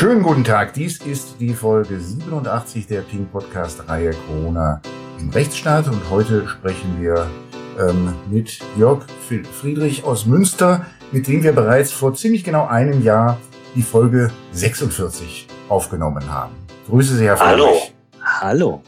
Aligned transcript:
Schönen 0.00 0.22
guten 0.22 0.44
Tag, 0.44 0.72
dies 0.72 0.96
ist 0.96 1.34
die 1.40 1.52
Folge 1.52 2.00
87 2.00 2.86
der 2.86 3.02
Pink 3.02 3.30
Podcast 3.30 3.86
Reihe 3.86 4.14
Corona 4.26 4.80
im 5.18 5.28
Rechtsstaat 5.28 5.88
und 5.88 6.00
heute 6.08 6.48
sprechen 6.48 7.02
wir 7.02 7.28
ähm, 7.78 8.14
mit 8.30 8.60
Jörg 8.78 9.04
Friedrich 9.60 10.04
aus 10.04 10.24
Münster, 10.24 10.86
mit 11.12 11.28
dem 11.28 11.42
wir 11.42 11.52
bereits 11.52 11.92
vor 11.92 12.14
ziemlich 12.14 12.44
genau 12.44 12.66
einem 12.66 13.04
Jahr 13.04 13.36
die 13.74 13.82
Folge 13.82 14.30
46 14.52 15.46
aufgenommen 15.68 16.32
haben. 16.32 16.54
Grüße 16.88 17.16
Sie, 17.16 17.26
Herr 17.26 17.36
Friedrich. 17.36 17.92
Hallo. 18.22 18.80
Hallo. 18.80 18.82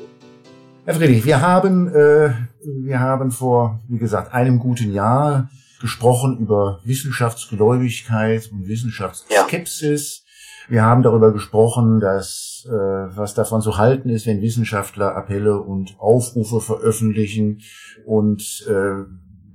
Herr 0.87 0.95
Friedrich, 0.95 1.27
wir 1.27 1.43
haben, 1.43 1.89
äh, 1.95 2.31
wir 2.65 3.01
haben 3.01 3.33
vor, 3.33 3.81
wie 3.87 3.99
gesagt, 3.99 4.33
einem 4.33 4.59
guten 4.59 4.91
Jahr 4.91 5.51
gesprochen 5.79 6.39
über 6.39 6.81
Wissenschaftsgläubigkeit 6.85 8.49
und 8.51 8.67
Wissenschaftsskepsis. 8.67 10.23
Ja. 10.25 10.32
Wir 10.69 10.83
haben 10.83 11.03
darüber 11.03 11.33
gesprochen, 11.33 12.01
dass 12.01 12.67
äh, 12.69 12.71
was 12.71 13.35
davon 13.35 13.61
zu 13.61 13.79
halten 13.79 14.09
ist, 14.09 14.27
wenn 14.27 14.43
Wissenschaftler 14.43 15.17
Appelle 15.17 15.61
und 15.61 15.99
Aufrufe 15.99 16.61
veröffentlichen 16.61 17.61
und 18.07 18.67
äh, 18.69 19.05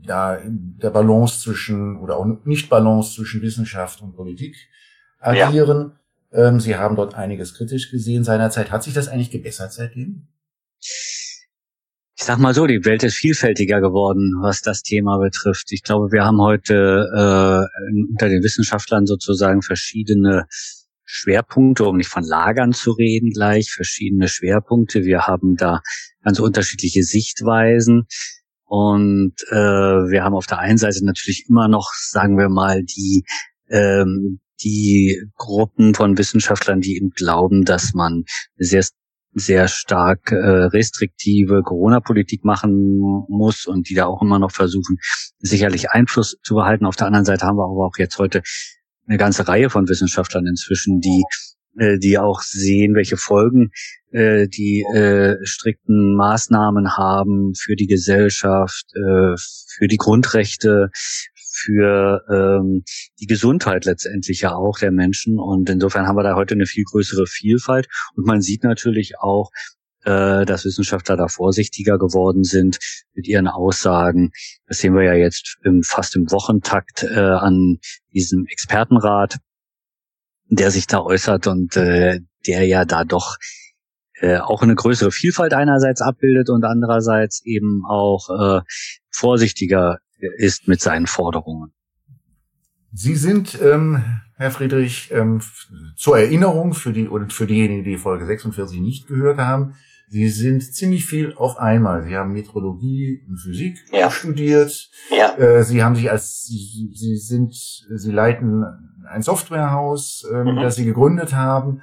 da 0.05 0.39
der 0.45 0.89
Balance 0.89 1.41
zwischen 1.41 1.97
oder 1.97 2.17
auch 2.17 2.25
nicht 2.45 2.69
Balance 2.69 3.15
zwischen 3.15 3.41
Wissenschaft 3.41 4.01
und 4.01 4.15
Politik 4.15 4.55
agieren. 5.19 5.93
Ja. 6.31 6.47
Ähm, 6.47 6.59
Sie 6.59 6.75
haben 6.75 6.95
dort 6.95 7.15
einiges 7.15 7.53
kritisch 7.53 7.91
gesehen 7.91 8.23
seinerzeit. 8.23 8.71
Hat 8.71 8.83
sich 8.83 8.93
das 8.93 9.07
eigentlich 9.07 9.31
gebessert 9.31 9.73
seitdem? 9.73 10.27
ich 12.19 12.25
sag 12.25 12.39
mal 12.39 12.55
so, 12.55 12.65
die 12.65 12.83
Welt 12.83 13.03
ist 13.03 13.15
vielfältiger 13.15 13.79
geworden, 13.79 14.33
was 14.41 14.61
das 14.63 14.81
Thema 14.81 15.19
betrifft. 15.19 15.71
Ich 15.71 15.83
glaube, 15.83 16.11
wir 16.11 16.25
haben 16.25 16.41
heute 16.41 17.07
äh, 17.13 18.09
unter 18.11 18.27
den 18.27 18.41
Wissenschaftlern 18.41 19.05
sozusagen 19.05 19.61
verschiedene 19.61 20.47
Schwerpunkte, 21.07 21.85
um 21.85 21.97
nicht 21.97 22.09
von 22.09 22.23
Lagern 22.23 22.73
zu 22.73 22.91
reden 22.91 23.31
gleich, 23.31 23.71
verschiedene 23.71 24.27
Schwerpunkte. 24.27 25.05
Wir 25.05 25.25
haben 25.25 25.55
da 25.55 25.81
ganz 26.23 26.39
unterschiedliche 26.39 27.03
Sichtweisen. 27.03 28.05
Und 28.65 29.33
äh, 29.49 29.55
wir 29.55 30.23
haben 30.23 30.35
auf 30.35 30.45
der 30.45 30.59
einen 30.59 30.77
Seite 30.77 31.05
natürlich 31.05 31.45
immer 31.49 31.69
noch, 31.69 31.89
sagen 31.93 32.37
wir 32.37 32.49
mal, 32.49 32.83
die 32.83 33.23
ähm, 33.69 34.39
die 34.61 35.21
Gruppen 35.35 35.93
von 35.93 36.17
Wissenschaftlern, 36.17 36.81
die 36.81 36.97
eben 36.97 37.11
glauben, 37.11 37.63
dass 37.63 37.93
man 37.93 38.23
sehr 38.57 38.83
sehr 39.33 39.67
stark 39.67 40.31
äh, 40.31 40.35
restriktive 40.35 41.61
Corona-Politik 41.61 42.43
machen 42.43 43.25
muss 43.29 43.67
und 43.67 43.87
die 43.87 43.93
da 43.93 44.07
auch 44.07 44.23
immer 44.23 44.39
noch 44.39 44.51
versuchen, 44.51 44.97
sicherlich 45.37 45.91
Einfluss 45.91 46.37
zu 46.41 46.55
behalten. 46.55 46.85
Auf 46.85 46.95
der 46.95 47.07
anderen 47.07 47.25
Seite 47.25 47.45
haben 47.45 47.57
wir 47.57 47.65
aber 47.65 47.85
auch 47.85 47.97
jetzt 47.99 48.17
heute 48.17 48.41
eine 49.07 49.17
ganze 49.17 49.47
Reihe 49.47 49.69
von 49.69 49.87
Wissenschaftlern 49.87 50.45
inzwischen, 50.47 50.99
die 50.99 51.23
äh, 51.77 51.99
die 51.99 52.17
auch 52.17 52.41
sehen, 52.41 52.95
welche 52.95 53.17
Folgen 53.17 53.71
äh, 54.11 54.47
die 54.47 54.81
äh, 54.81 55.37
strikten 55.45 56.15
Maßnahmen 56.15 56.97
haben 56.97 57.53
für 57.55 57.75
die 57.75 57.87
Gesellschaft, 57.87 58.85
äh, 58.95 59.35
für 59.77 59.87
die 59.87 59.97
Grundrechte, 59.97 60.89
für 61.35 62.23
ähm, 62.29 62.83
die 63.19 63.25
Gesundheit 63.25 63.85
letztendlich 63.85 64.41
ja 64.41 64.55
auch 64.55 64.79
der 64.79 64.91
Menschen. 64.91 65.39
Und 65.39 65.69
insofern 65.69 66.07
haben 66.07 66.15
wir 66.15 66.23
da 66.23 66.35
heute 66.35 66.55
eine 66.55 66.65
viel 66.65 66.83
größere 66.83 67.25
Vielfalt. 67.27 67.87
Und 68.15 68.25
man 68.25 68.41
sieht 68.41 68.63
natürlich 68.63 69.19
auch, 69.19 69.51
äh, 70.07 70.45
dass 70.45 70.63
Wissenschaftler 70.63 71.17
da 71.17 71.27
vorsichtiger 71.27 71.97
geworden 71.97 72.45
sind 72.45 72.79
mit 73.13 73.27
ihren 73.27 73.47
Aussagen. 73.47 74.31
Das 74.65 74.77
sehen 74.77 74.95
wir 74.95 75.03
ja 75.03 75.13
jetzt 75.13 75.57
im, 75.63 75.83
fast 75.83 76.15
im 76.15 76.31
Wochentakt 76.31 77.03
äh, 77.03 77.19
an 77.19 77.79
diesem 78.13 78.45
Expertenrat, 78.45 79.37
der 80.45 80.71
sich 80.71 80.87
da 80.87 81.01
äußert 81.01 81.47
und 81.47 81.75
äh, 81.75 82.21
der 82.47 82.65
ja 82.65 82.85
da 82.85 83.03
doch 83.03 83.35
äh, 84.21 84.37
auch 84.37 84.63
eine 84.63 84.75
größere 84.75 85.11
Vielfalt 85.11 85.53
einerseits 85.53 86.01
abbildet 86.01 86.49
und 86.49 86.63
andererseits 86.63 87.41
eben 87.43 87.83
auch 87.85 88.29
äh, 88.29 88.61
vorsichtiger 89.11 89.97
ist 90.37 90.69
mit 90.69 90.79
seinen 90.79 91.05
Forderungen. 91.05 91.73
Sie 92.93 93.15
sind, 93.15 93.59
ähm, 93.61 94.01
Herr 94.37 94.51
Friedrich, 94.51 95.11
ähm, 95.11 95.41
zur 95.97 96.17
Erinnerung 96.17 96.73
für 96.73 96.93
die 96.93 97.07
und 97.07 97.33
für 97.33 97.45
diejenigen, 97.45 97.83
die 97.83 97.97
Folge 97.97 98.25
46 98.25 98.79
nicht 98.79 99.07
gehört 99.07 99.37
haben, 99.37 99.75
Sie 100.09 100.29
sind 100.29 100.63
ziemlich 100.63 101.05
viel 101.05 101.33
auf 101.35 101.57
einmal. 101.57 102.03
Sie 102.03 102.15
haben 102.15 102.31
Metrologie 102.31 103.23
und 103.27 103.37
Physik 103.37 103.77
ja. 103.91 104.09
studiert. 104.09 104.89
Ja. 105.09 105.35
Äh, 105.37 105.63
Sie 105.63 105.83
haben 105.83 105.95
sich 105.95 106.09
als 106.09 106.43
Sie, 106.43 106.91
Sie 106.93 107.17
sind 107.17 107.53
Sie 107.53 108.11
leiten 108.11 108.63
ein 109.09 109.21
Softwarehaus, 109.21 110.25
ähm, 110.31 110.55
mhm. 110.55 110.61
das 110.61 110.75
Sie 110.75 110.85
gegründet 110.85 111.33
haben 111.33 111.81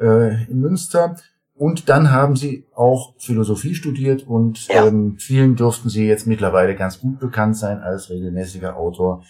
äh, 0.00 0.44
in 0.50 0.60
Münster. 0.60 1.16
Und 1.54 1.88
dann 1.88 2.10
haben 2.10 2.36
sie 2.36 2.66
auch 2.74 3.14
Philosophie 3.18 3.74
studiert 3.74 4.26
und 4.26 4.68
ja. 4.68 4.86
ähm, 4.86 5.16
vielen 5.18 5.56
dürften 5.56 5.88
sie 5.88 6.06
jetzt 6.06 6.26
mittlerweile 6.26 6.76
ganz 6.76 7.00
gut 7.00 7.18
bekannt 7.18 7.56
sein 7.56 7.80
als 7.80 8.10
regelmäßiger 8.10 8.76
Autor 8.76 9.24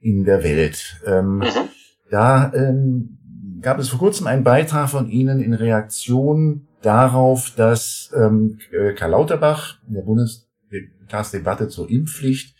in 0.00 0.24
der 0.24 0.44
Welt. 0.44 1.00
Ähm, 1.04 1.38
mhm. 1.38 1.68
Da 2.08 2.52
ähm, 2.54 3.15
gab 3.60 3.78
es 3.78 3.88
vor 3.88 3.98
kurzem 3.98 4.26
einen 4.26 4.44
Beitrag 4.44 4.90
von 4.90 5.08
Ihnen 5.08 5.40
in 5.40 5.54
Reaktion 5.54 6.66
darauf, 6.82 7.52
dass 7.56 8.10
ähm, 8.16 8.58
äh, 8.70 8.92
Karl 8.92 9.10
Lauterbach 9.10 9.78
in 9.88 9.94
der 9.94 10.02
Bundestagsdebatte 10.02 11.68
zur 11.68 11.90
Impfpflicht 11.90 12.54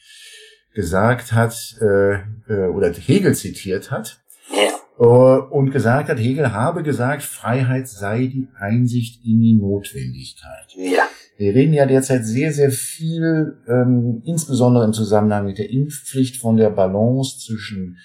gesagt 0.75 1.33
hat 1.33 1.77
äh, 1.81 2.15
äh, 2.49 2.69
oder 2.69 2.93
Hegel 2.93 3.35
zitiert 3.35 3.91
hat. 3.91 4.21
Äh, 4.99 5.05
und 5.05 5.71
gesagt 5.71 6.09
hat, 6.09 6.19
Hegel 6.19 6.53
habe 6.53 6.83
gesagt, 6.83 7.23
Freiheit 7.23 7.89
sei 7.89 8.27
die 8.27 8.49
Einsicht 8.59 9.25
in 9.25 9.41
die 9.41 9.55
Notwendigkeit. 9.55 10.67
Ja. 10.75 11.05
Wir 11.39 11.55
reden 11.55 11.75
ja 11.75 11.85
derzeit 11.85 12.25
sehr, 12.25 12.53
sehr 12.53 12.71
viel, 12.71 13.59
ähm, 13.69 14.23
insbesondere 14.25 14.85
im 14.85 14.95
Zusammenhang 14.95 15.45
mit 15.45 15.59
der 15.59 15.69
Impfpflicht, 15.69 16.39
von 16.39 16.57
der 16.57 16.71
Balance 16.71 17.39
zwischen 17.39 17.99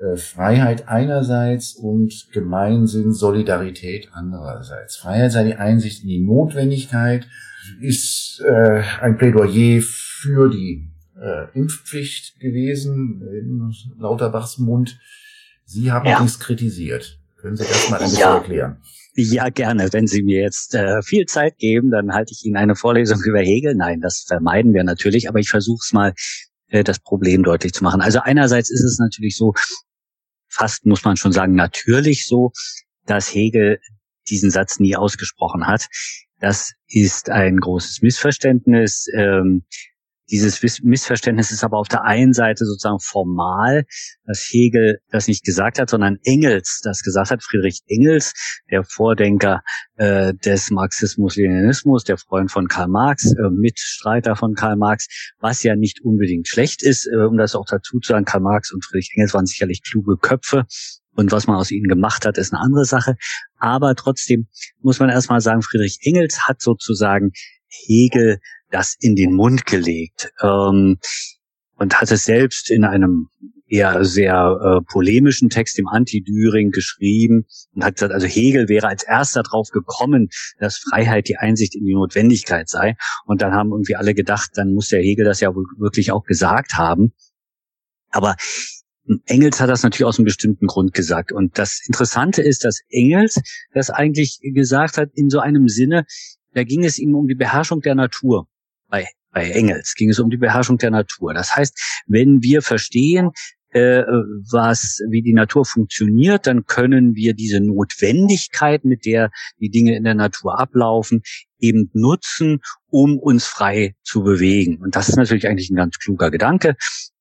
äh, 0.00 0.16
Freiheit 0.16 0.88
einerseits 0.88 1.74
und 1.74 2.28
Gemeinsinn, 2.32 3.12
Solidarität 3.12 4.10
andererseits. 4.12 4.96
Freiheit 4.96 5.32
sei 5.32 5.44
die 5.44 5.54
Einsicht 5.54 6.02
in 6.02 6.08
die 6.08 6.22
Notwendigkeit, 6.22 7.26
ist 7.80 8.40
äh, 8.46 8.82
ein 9.00 9.18
Plädoyer 9.18 9.80
für 9.82 10.50
die 10.50 10.88
äh, 11.20 11.46
Impfpflicht 11.52 12.38
gewesen, 12.38 13.22
in 13.32 13.72
Lauterbachs 13.98 14.58
Mund. 14.58 14.98
Sie 15.64 15.90
haben 15.90 16.08
ja. 16.08 16.20
dies 16.22 16.38
kritisiert. 16.38 17.18
Können 17.36 17.56
Sie 17.56 17.64
das 17.64 17.90
mal 17.90 17.98
ein 17.98 18.04
bisschen 18.04 18.20
ja. 18.20 18.36
erklären? 18.36 18.76
Ja, 19.14 19.48
gerne. 19.48 19.92
Wenn 19.92 20.06
Sie 20.06 20.22
mir 20.22 20.40
jetzt 20.40 20.74
äh, 20.74 21.02
viel 21.02 21.26
Zeit 21.26 21.58
geben, 21.58 21.90
dann 21.90 22.12
halte 22.12 22.32
ich 22.32 22.44
Ihnen 22.44 22.56
eine 22.56 22.76
Vorlesung 22.76 23.20
über 23.24 23.40
Hegel. 23.40 23.74
Nein, 23.74 24.00
das 24.00 24.24
vermeiden 24.26 24.74
wir 24.74 24.84
natürlich, 24.84 25.28
aber 25.28 25.40
ich 25.40 25.50
versuche 25.50 25.80
es 25.84 25.92
mal, 25.92 26.14
äh, 26.68 26.84
das 26.84 27.00
Problem 27.00 27.42
deutlich 27.42 27.72
zu 27.72 27.82
machen. 27.82 28.00
Also 28.00 28.20
einerseits 28.20 28.70
ist 28.70 28.84
es 28.84 28.98
natürlich 28.98 29.36
so, 29.36 29.54
fast 30.58 30.84
muss 30.84 31.04
man 31.04 31.16
schon 31.16 31.32
sagen, 31.32 31.54
natürlich 31.54 32.26
so, 32.26 32.52
dass 33.06 33.32
Hegel 33.32 33.80
diesen 34.28 34.50
Satz 34.50 34.80
nie 34.80 34.96
ausgesprochen 34.96 35.66
hat. 35.66 35.86
Das 36.40 36.72
ist 36.88 37.30
ein 37.30 37.58
großes 37.58 38.02
Missverständnis. 38.02 39.06
Ähm, 39.14 39.64
dieses 40.30 40.62
Missverständnis 40.82 41.50
ist 41.50 41.64
aber 41.64 41.78
auf 41.78 41.88
der 41.88 42.04
einen 42.04 42.32
Seite 42.32 42.64
sozusagen 42.64 43.00
formal, 43.00 43.84
dass 44.26 44.46
Hegel 44.50 45.00
das 45.10 45.26
nicht 45.26 45.44
gesagt 45.44 45.78
hat, 45.78 45.88
sondern 45.88 46.18
Engels 46.24 46.80
das 46.82 47.02
gesagt 47.02 47.30
hat. 47.30 47.42
Friedrich 47.42 47.80
Engels, 47.86 48.34
der 48.70 48.84
Vordenker 48.84 49.62
äh, 49.96 50.34
des 50.34 50.70
Marxismus-Leninismus, 50.70 52.04
der 52.04 52.18
Freund 52.18 52.50
von 52.50 52.68
Karl 52.68 52.88
Marx, 52.88 53.32
äh, 53.32 53.50
Mitstreiter 53.50 54.36
von 54.36 54.54
Karl 54.54 54.76
Marx, 54.76 55.08
was 55.40 55.62
ja 55.62 55.76
nicht 55.76 56.02
unbedingt 56.02 56.48
schlecht 56.48 56.82
ist, 56.82 57.06
äh, 57.06 57.16
um 57.16 57.36
das 57.36 57.54
auch 57.54 57.66
dazu 57.66 57.98
zu 57.98 58.12
sagen. 58.12 58.24
Karl 58.24 58.42
Marx 58.42 58.72
und 58.72 58.84
Friedrich 58.84 59.12
Engels 59.14 59.34
waren 59.34 59.46
sicherlich 59.46 59.82
kluge 59.82 60.16
Köpfe. 60.16 60.66
Und 61.14 61.32
was 61.32 61.48
man 61.48 61.56
aus 61.56 61.72
ihnen 61.72 61.88
gemacht 61.88 62.24
hat, 62.26 62.38
ist 62.38 62.52
eine 62.52 62.62
andere 62.62 62.84
Sache. 62.84 63.16
Aber 63.58 63.96
trotzdem 63.96 64.46
muss 64.80 65.00
man 65.00 65.10
erstmal 65.10 65.40
sagen, 65.40 65.62
Friedrich 65.62 65.98
Engels 66.02 66.46
hat 66.46 66.60
sozusagen 66.60 67.32
Hegel 67.66 68.38
das 68.70 68.96
in 69.00 69.16
den 69.16 69.32
Mund 69.32 69.66
gelegt 69.66 70.32
ähm, 70.42 70.98
und 71.76 72.00
hat 72.00 72.10
es 72.10 72.24
selbst 72.24 72.70
in 72.70 72.84
einem 72.84 73.28
eher 73.68 74.04
sehr 74.04 74.58
äh, 74.62 74.84
polemischen 74.90 75.50
Text 75.50 75.78
im 75.78 75.88
Anti-Düring 75.88 76.70
geschrieben 76.70 77.44
und 77.74 77.84
hat 77.84 77.94
gesagt, 77.94 78.12
also 78.12 78.26
Hegel 78.26 78.68
wäre 78.68 78.88
als 78.88 79.02
erster 79.02 79.42
drauf 79.42 79.68
gekommen, 79.70 80.28
dass 80.58 80.78
Freiheit 80.78 81.28
die 81.28 81.36
Einsicht 81.36 81.74
in 81.74 81.84
die 81.84 81.94
Notwendigkeit 81.94 82.68
sei. 82.68 82.96
Und 83.26 83.42
dann 83.42 83.52
haben 83.52 83.70
irgendwie 83.70 83.96
alle 83.96 84.14
gedacht, 84.14 84.50
dann 84.54 84.72
muss 84.72 84.88
der 84.88 85.02
Hegel 85.02 85.24
das 85.24 85.40
ja 85.40 85.54
wohl 85.54 85.66
wirklich 85.76 86.12
auch 86.12 86.24
gesagt 86.24 86.74
haben. 86.74 87.12
Aber 88.10 88.36
Engels 89.26 89.60
hat 89.60 89.70
das 89.70 89.82
natürlich 89.82 90.06
aus 90.06 90.18
einem 90.18 90.26
bestimmten 90.26 90.66
Grund 90.66 90.92
gesagt. 90.92 91.32
Und 91.32 91.58
das 91.58 91.80
Interessante 91.86 92.42
ist, 92.42 92.64
dass 92.64 92.80
Engels 92.88 93.40
das 93.72 93.90
eigentlich 93.90 94.38
gesagt 94.42 94.98
hat 94.98 95.10
in 95.14 95.30
so 95.30 95.40
einem 95.40 95.68
Sinne, 95.68 96.04
da 96.54 96.64
ging 96.64 96.84
es 96.84 96.98
ihm 96.98 97.14
um 97.14 97.26
die 97.26 97.34
Beherrschung 97.34 97.80
der 97.80 97.94
Natur 97.94 98.48
bei, 98.88 99.06
bei 99.32 99.50
Engels 99.50 99.94
ging 99.94 100.10
es 100.10 100.18
um 100.18 100.30
die 100.30 100.36
Beherrschung 100.36 100.78
der 100.78 100.90
Natur. 100.90 101.34
Das 101.34 101.54
heißt, 101.54 102.02
wenn 102.06 102.42
wir 102.42 102.62
verstehen, 102.62 103.30
äh, 103.70 104.02
was, 104.50 105.00
wie 105.10 105.22
die 105.22 105.34
Natur 105.34 105.64
funktioniert, 105.64 106.46
dann 106.46 106.64
können 106.64 107.14
wir 107.14 107.34
diese 107.34 107.60
Notwendigkeit, 107.60 108.84
mit 108.84 109.04
der 109.04 109.30
die 109.60 109.68
Dinge 109.68 109.94
in 109.94 110.04
der 110.04 110.14
Natur 110.14 110.58
ablaufen, 110.58 111.22
eben 111.58 111.90
nutzen, 111.92 112.60
um 112.86 113.18
uns 113.18 113.44
frei 113.44 113.94
zu 114.02 114.22
bewegen. 114.22 114.78
Und 114.78 114.96
das 114.96 115.08
ist 115.08 115.16
natürlich 115.16 115.46
eigentlich 115.46 115.70
ein 115.70 115.76
ganz 115.76 115.98
kluger 115.98 116.30
Gedanke. 116.30 116.76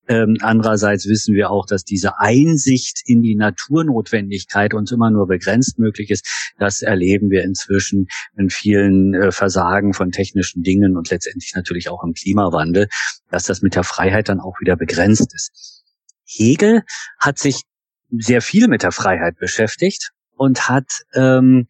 Ähm, 0.07 0.37
andererseits 0.41 1.07
wissen 1.07 1.35
wir 1.35 1.49
auch, 1.49 1.65
dass 1.65 1.83
diese 1.83 2.19
Einsicht 2.19 3.01
in 3.05 3.21
die 3.21 3.35
Naturnotwendigkeit 3.35 4.73
uns 4.73 4.91
immer 4.91 5.11
nur 5.11 5.27
begrenzt 5.27 5.79
möglich 5.79 6.09
ist. 6.09 6.53
Das 6.57 6.81
erleben 6.81 7.29
wir 7.29 7.43
inzwischen 7.43 8.07
in 8.37 8.49
vielen 8.49 9.13
äh, 9.13 9.31
Versagen 9.31 9.93
von 9.93 10.11
technischen 10.11 10.63
Dingen 10.63 10.97
und 10.97 11.09
letztendlich 11.09 11.53
natürlich 11.55 11.89
auch 11.89 12.03
im 12.03 12.13
Klimawandel, 12.13 12.87
dass 13.29 13.45
das 13.45 13.61
mit 13.61 13.75
der 13.75 13.83
Freiheit 13.83 14.29
dann 14.29 14.39
auch 14.39 14.59
wieder 14.61 14.75
begrenzt 14.75 15.33
ist. 15.33 15.83
Hegel 16.25 16.83
hat 17.19 17.39
sich 17.39 17.63
sehr 18.09 18.41
viel 18.41 18.67
mit 18.67 18.83
der 18.83 18.91
Freiheit 18.91 19.37
beschäftigt 19.37 20.11
und 20.35 20.69
hat 20.69 20.85
ähm, 21.13 21.67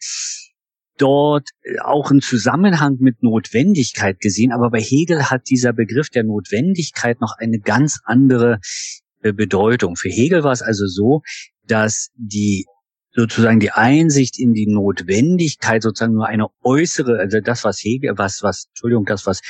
dort 0.98 1.50
auch 1.84 2.12
einen 2.12 2.22
Zusammenhang 2.22 2.98
mit 3.00 3.24
Notwendigkeit 3.24 4.20
gesehen, 4.20 4.52
aber 4.52 4.70
bei 4.70 4.82
Hegel 4.82 5.30
hat 5.30 5.50
dieser 5.50 5.74
Begriff 5.74 6.10
der 6.10 6.24
Notwendigkeit 6.24 7.22
noch 7.22 7.36
eine 7.38 7.60
ganz 7.60 8.00
andere 8.04 8.60
äh, 9.22 9.34
Bedeutung. 9.34 9.96
Für 9.96 10.10
Hegel 10.10 10.44
war 10.44 10.52
es 10.52 10.62
also 10.62 10.88
so, 10.88 11.22
dass 11.66 12.10
die 12.16 12.66
sozusagen 13.12 13.60
die 13.60 13.72
Einsicht 13.72 14.38
in 14.38 14.54
die 14.54 14.68
Notwendigkeit 14.68 15.82
sozusagen 15.82 16.14
nur 16.14 16.28
eine 16.28 16.48
äußere, 16.64 17.18
also 17.18 17.40
das, 17.40 17.64
was 17.64 17.80
Hegel, 17.84 18.14
was, 18.18 18.44
was, 18.44 18.68
Entschuldigung, 18.70 19.06
das, 19.06 19.26
was 19.26 19.42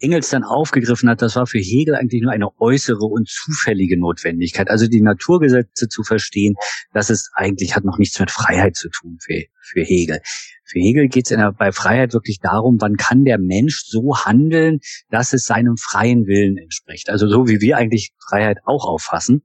Engels 0.00 0.28
dann 0.30 0.44
aufgegriffen 0.44 1.08
hat, 1.08 1.22
das 1.22 1.36
war 1.36 1.46
für 1.46 1.58
Hegel 1.58 1.94
eigentlich 1.94 2.22
nur 2.22 2.32
eine 2.32 2.48
äußere 2.60 3.04
und 3.04 3.28
zufällige 3.28 3.98
Notwendigkeit. 3.98 4.68
Also 4.68 4.86
die 4.86 5.00
Naturgesetze 5.00 5.88
zu 5.88 6.02
verstehen, 6.02 6.54
das 6.92 7.10
ist 7.10 7.30
eigentlich, 7.34 7.74
hat 7.74 7.84
noch 7.84 7.98
nichts 7.98 8.18
mit 8.20 8.30
Freiheit 8.30 8.76
zu 8.76 8.90
tun 8.90 9.18
für, 9.20 9.44
für 9.60 9.82
Hegel. 9.82 10.20
Für 10.64 10.80
Hegel 10.80 11.08
geht 11.08 11.30
es 11.30 11.38
bei 11.58 11.72
Freiheit 11.72 12.12
wirklich 12.12 12.40
darum, 12.40 12.80
wann 12.80 12.96
kann 12.96 13.24
der 13.24 13.38
Mensch 13.38 13.84
so 13.86 14.16
handeln, 14.24 14.80
dass 15.10 15.32
es 15.32 15.46
seinem 15.46 15.76
freien 15.76 16.26
Willen 16.26 16.58
entspricht. 16.58 17.08
Also 17.08 17.28
so 17.28 17.48
wie 17.48 17.60
wir 17.60 17.76
eigentlich 17.76 18.12
Freiheit 18.18 18.58
auch 18.64 18.84
auffassen. 18.84 19.42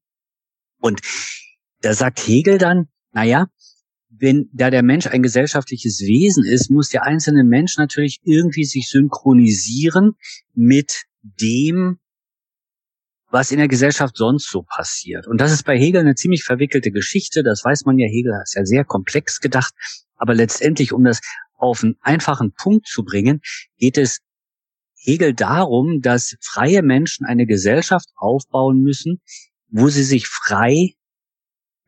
Und 0.80 1.02
da 1.82 1.94
sagt 1.94 2.20
Hegel 2.20 2.58
dann, 2.58 2.88
naja, 3.14 3.48
wenn 4.22 4.50
da 4.54 4.70
der 4.70 4.84
Mensch 4.84 5.08
ein 5.08 5.24
gesellschaftliches 5.24 6.00
Wesen 6.02 6.46
ist, 6.46 6.70
muss 6.70 6.90
der 6.90 7.04
einzelne 7.04 7.44
Mensch 7.44 7.78
natürlich 7.78 8.20
irgendwie 8.24 8.66
sich 8.66 8.88
synchronisieren 8.88 10.16
mit 10.54 11.06
dem, 11.22 11.98
was 13.32 13.52
in 13.52 13.58
der 13.58 13.68
Gesellschaft 13.68 14.16
sonst 14.16 14.50
so 14.50 14.62
passiert. 14.62 15.26
Und 15.26 15.42
das 15.42 15.52
ist 15.52 15.64
bei 15.64 15.78
Hegel 15.78 16.02
eine 16.02 16.14
ziemlich 16.14 16.44
verwickelte 16.44 16.92
Geschichte. 16.92 17.42
Das 17.42 17.66
weiß 17.66 17.86
man 17.86 17.98
ja. 17.98 18.08
Hegel 18.08 18.34
ist 18.44 18.56
ja 18.56 18.64
sehr 18.64 18.86
komplex 18.86 19.40
gedacht. 19.40 19.74
Aber 20.16 20.36
letztendlich, 20.36 20.94
um 20.94 21.04
das 21.04 21.20
auf 21.58 21.84
einen 21.84 21.96
einfachen 22.02 22.54
Punkt 22.54 22.86
zu 22.86 23.04
bringen, 23.04 23.42
geht 23.78 23.98
es 23.98 24.20
Hegel 24.98 25.34
darum, 25.34 26.02
dass 26.02 26.36
freie 26.42 26.84
Menschen 26.84 27.26
eine 27.26 27.48
Gesellschaft 27.48 28.10
aufbauen 28.16 28.84
müssen, 28.84 29.20
wo 29.70 29.90
sie 29.90 30.04
sich 30.04 30.28
frei 30.28 30.94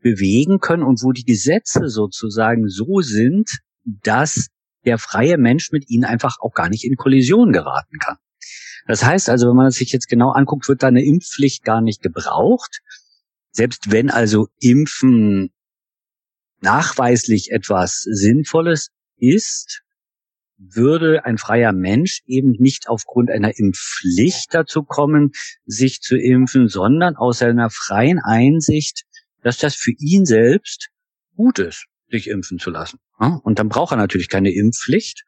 bewegen 0.04 0.60
können 0.60 0.82
und 0.82 1.02
wo 1.02 1.12
die 1.12 1.24
Gesetze 1.24 1.88
sozusagen 1.88 2.68
so 2.68 3.00
sind, 3.00 3.58
dass 3.84 4.48
der 4.84 4.98
freie 4.98 5.38
Mensch 5.38 5.72
mit 5.72 5.88
ihnen 5.88 6.04
einfach 6.04 6.36
auch 6.40 6.52
gar 6.52 6.68
nicht 6.68 6.84
in 6.84 6.96
Kollision 6.96 7.52
geraten 7.52 7.98
kann. 7.98 8.18
Das 8.86 9.02
heißt 9.02 9.30
also, 9.30 9.48
wenn 9.48 9.56
man 9.56 9.70
sich 9.70 9.92
jetzt 9.92 10.08
genau 10.08 10.30
anguckt, 10.30 10.68
wird 10.68 10.82
da 10.82 10.88
eine 10.88 11.02
Impfpflicht 11.02 11.64
gar 11.64 11.80
nicht 11.80 12.02
gebraucht. 12.02 12.82
Selbst 13.50 13.90
wenn 13.90 14.10
also 14.10 14.48
Impfen 14.60 15.50
nachweislich 16.60 17.50
etwas 17.50 18.02
Sinnvolles 18.02 18.90
ist, 19.16 19.82
würde 20.58 21.24
ein 21.24 21.38
freier 21.38 21.72
Mensch 21.72 22.20
eben 22.26 22.52
nicht 22.52 22.88
aufgrund 22.88 23.30
einer 23.30 23.58
Impfpflicht 23.58 24.52
dazu 24.52 24.82
kommen, 24.82 25.32
sich 25.64 26.00
zu 26.00 26.16
impfen, 26.16 26.68
sondern 26.68 27.16
aus 27.16 27.38
seiner 27.38 27.70
freien 27.70 28.18
Einsicht 28.18 29.04
dass 29.44 29.58
das 29.58 29.76
für 29.76 29.92
ihn 29.98 30.24
selbst 30.24 30.88
gut 31.36 31.60
ist, 31.60 31.86
sich 32.10 32.28
impfen 32.28 32.58
zu 32.58 32.70
lassen. 32.70 32.98
Und 33.18 33.58
dann 33.58 33.68
braucht 33.68 33.92
er 33.92 33.96
natürlich 33.96 34.28
keine 34.28 34.52
Impfpflicht, 34.52 35.22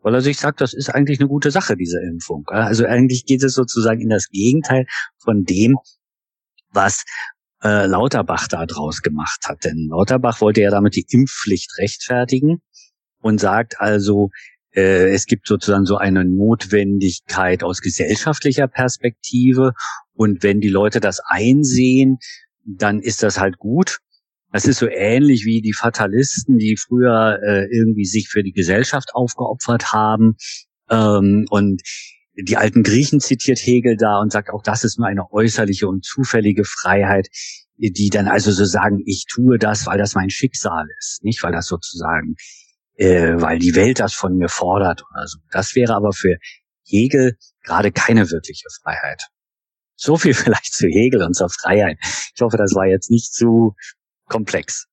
weil 0.00 0.14
er 0.14 0.20
sich 0.22 0.38
sagt, 0.38 0.60
das 0.60 0.72
ist 0.72 0.88
eigentlich 0.88 1.20
eine 1.20 1.28
gute 1.28 1.50
Sache, 1.50 1.76
diese 1.76 2.00
Impfung. 2.00 2.46
Also 2.48 2.86
eigentlich 2.86 3.26
geht 3.26 3.42
es 3.42 3.54
sozusagen 3.54 4.00
in 4.00 4.08
das 4.08 4.28
Gegenteil 4.28 4.86
von 5.18 5.44
dem, 5.44 5.76
was 6.70 7.04
äh, 7.62 7.86
Lauterbach 7.86 8.46
da 8.46 8.64
draus 8.64 9.02
gemacht 9.02 9.40
hat. 9.46 9.64
Denn 9.64 9.88
Lauterbach 9.90 10.40
wollte 10.40 10.62
ja 10.62 10.70
damit 10.70 10.94
die 10.94 11.06
Impfpflicht 11.08 11.76
rechtfertigen 11.78 12.62
und 13.20 13.40
sagt 13.40 13.80
also, 13.80 14.30
äh, 14.72 15.12
es 15.12 15.26
gibt 15.26 15.48
sozusagen 15.48 15.86
so 15.86 15.96
eine 15.96 16.24
Notwendigkeit 16.24 17.64
aus 17.64 17.80
gesellschaftlicher 17.80 18.68
Perspektive. 18.68 19.72
Und 20.12 20.44
wenn 20.44 20.60
die 20.60 20.68
Leute 20.68 21.00
das 21.00 21.20
einsehen, 21.20 22.18
dann 22.76 23.00
ist 23.00 23.22
das 23.22 23.38
halt 23.38 23.58
gut. 23.58 23.98
Das 24.52 24.66
ist 24.66 24.78
so 24.78 24.88
ähnlich 24.88 25.44
wie 25.44 25.60
die 25.60 25.74
Fatalisten, 25.74 26.58
die 26.58 26.76
früher 26.76 27.38
äh, 27.42 27.66
irgendwie 27.70 28.04
sich 28.04 28.28
für 28.28 28.42
die 28.42 28.52
Gesellschaft 28.52 29.14
aufgeopfert 29.14 29.92
haben. 29.92 30.36
Ähm, 30.90 31.46
und 31.50 31.82
die 32.34 32.56
alten 32.56 32.82
Griechen 32.82 33.20
zitiert 33.20 33.58
Hegel 33.58 33.96
da 33.96 34.20
und 34.20 34.32
sagt, 34.32 34.50
auch 34.50 34.62
das 34.62 34.84
ist 34.84 34.98
nur 34.98 35.08
eine 35.08 35.32
äußerliche 35.32 35.88
und 35.88 36.04
zufällige 36.04 36.64
Freiheit, 36.64 37.28
die 37.76 38.10
dann 38.10 38.28
also 38.28 38.52
so 38.52 38.64
sagen, 38.64 39.02
ich 39.06 39.24
tue 39.28 39.58
das, 39.58 39.86
weil 39.86 39.98
das 39.98 40.14
mein 40.14 40.30
Schicksal 40.30 40.86
ist, 40.98 41.24
nicht 41.24 41.42
weil 41.42 41.52
das 41.52 41.66
sozusagen, 41.66 42.36
äh, 42.94 43.34
weil 43.36 43.58
die 43.58 43.74
Welt 43.74 44.00
das 44.00 44.14
von 44.14 44.36
mir 44.36 44.48
fordert 44.48 45.02
oder 45.10 45.26
so. 45.26 45.38
Das 45.50 45.74
wäre 45.74 45.94
aber 45.94 46.12
für 46.12 46.36
Hegel 46.84 47.36
gerade 47.64 47.92
keine 47.92 48.30
wirkliche 48.30 48.68
Freiheit. 48.82 49.22
So 49.98 50.16
viel 50.16 50.32
vielleicht 50.42 50.72
zu 50.72 50.86
Hegel 50.86 51.22
und 51.22 51.34
zur 51.34 51.50
Freiheit. 51.50 51.98
Ich 52.34 52.40
hoffe, 52.40 52.56
das 52.56 52.74
war 52.74 52.86
jetzt 52.86 53.10
nicht 53.10 53.34
zu 53.34 53.74
komplex. 54.26 54.86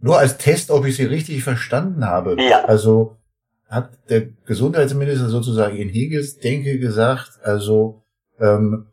Nur 0.00 0.18
als 0.18 0.38
Test, 0.38 0.70
ob 0.70 0.84
ich 0.86 0.96
Sie 0.96 1.04
richtig 1.04 1.44
verstanden 1.44 2.04
habe. 2.04 2.36
Ja. 2.42 2.64
Also 2.64 3.18
hat 3.68 3.98
der 4.08 4.26
Gesundheitsminister 4.46 5.28
sozusagen 5.28 5.76
in 5.76 5.88
Hegels 5.88 6.38
Denke 6.38 6.78
gesagt, 6.78 7.38
also 7.42 8.04
ähm, 8.38 8.86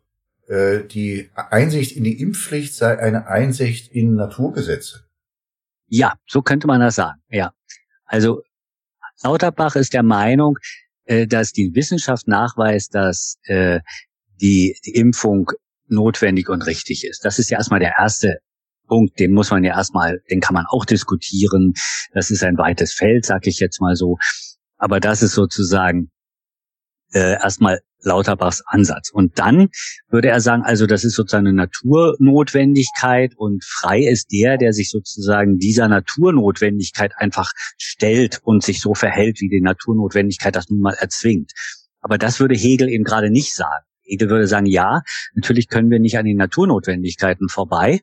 äh, 0.46 0.84
die 0.84 1.30
Einsicht 1.34 1.96
in 1.96 2.04
die 2.04 2.20
Impfpflicht 2.20 2.74
sei 2.74 2.98
eine 2.98 3.28
Einsicht 3.28 3.92
in 3.92 4.14
Naturgesetze. 4.14 5.04
Ja, 5.86 6.14
so 6.26 6.42
könnte 6.42 6.66
man 6.66 6.80
das 6.80 6.96
sagen. 6.96 7.20
Ja. 7.30 7.54
Also 8.04 8.42
Lauterbach 9.22 9.76
ist 9.76 9.94
der 9.94 10.02
Meinung, 10.02 10.58
äh, 11.04 11.26
dass 11.26 11.52
die 11.52 11.74
Wissenschaft 11.74 12.26
nachweist, 12.26 12.94
dass 12.94 13.38
äh, 13.44 13.80
die, 14.40 14.76
die 14.84 14.94
Impfung 14.94 15.50
notwendig 15.88 16.48
und 16.48 16.62
richtig 16.66 17.04
ist. 17.04 17.24
Das 17.24 17.38
ist 17.38 17.50
ja 17.50 17.58
erstmal 17.58 17.80
der 17.80 17.94
erste 17.98 18.38
Punkt, 18.86 19.18
den 19.18 19.32
muss 19.32 19.50
man 19.50 19.64
ja 19.64 19.76
erstmal, 19.76 20.20
den 20.30 20.40
kann 20.40 20.54
man 20.54 20.66
auch 20.68 20.84
diskutieren. 20.84 21.74
Das 22.12 22.30
ist 22.30 22.42
ein 22.42 22.58
weites 22.58 22.92
Feld, 22.92 23.24
sag 23.24 23.46
ich 23.46 23.58
jetzt 23.58 23.80
mal 23.80 23.96
so. 23.96 24.18
Aber 24.76 25.00
das 25.00 25.22
ist 25.22 25.32
sozusagen 25.32 26.10
äh, 27.12 27.34
erstmal 27.34 27.80
Lauterbachs 28.04 28.62
Ansatz. 28.66 29.10
Und 29.10 29.38
dann 29.38 29.68
würde 30.08 30.28
er 30.28 30.40
sagen, 30.40 30.62
also 30.62 30.86
das 30.86 31.04
ist 31.04 31.14
sozusagen 31.14 31.46
eine 31.46 31.56
Naturnotwendigkeit 31.56 33.34
und 33.36 33.64
frei 33.64 34.02
ist 34.02 34.30
der, 34.30 34.58
der 34.58 34.72
sich 34.72 34.90
sozusagen 34.90 35.58
dieser 35.58 35.88
Naturnotwendigkeit 35.88 37.12
einfach 37.16 37.50
stellt 37.78 38.40
und 38.44 38.62
sich 38.62 38.80
so 38.80 38.94
verhält, 38.94 39.40
wie 39.40 39.48
die 39.48 39.62
Naturnotwendigkeit 39.62 40.54
das 40.54 40.68
nun 40.68 40.80
mal 40.80 40.94
erzwingt. 40.94 41.52
Aber 42.00 42.18
das 42.18 42.40
würde 42.40 42.54
Hegel 42.54 42.88
eben 42.88 43.04
gerade 43.04 43.30
nicht 43.30 43.54
sagen. 43.54 43.84
Hegel 44.04 44.28
würde 44.30 44.46
sagen, 44.46 44.66
ja, 44.66 45.02
natürlich 45.34 45.68
können 45.68 45.90
wir 45.90 45.98
nicht 45.98 46.18
an 46.18 46.24
den 46.24 46.36
Naturnotwendigkeiten 46.36 47.48
vorbei, 47.48 48.00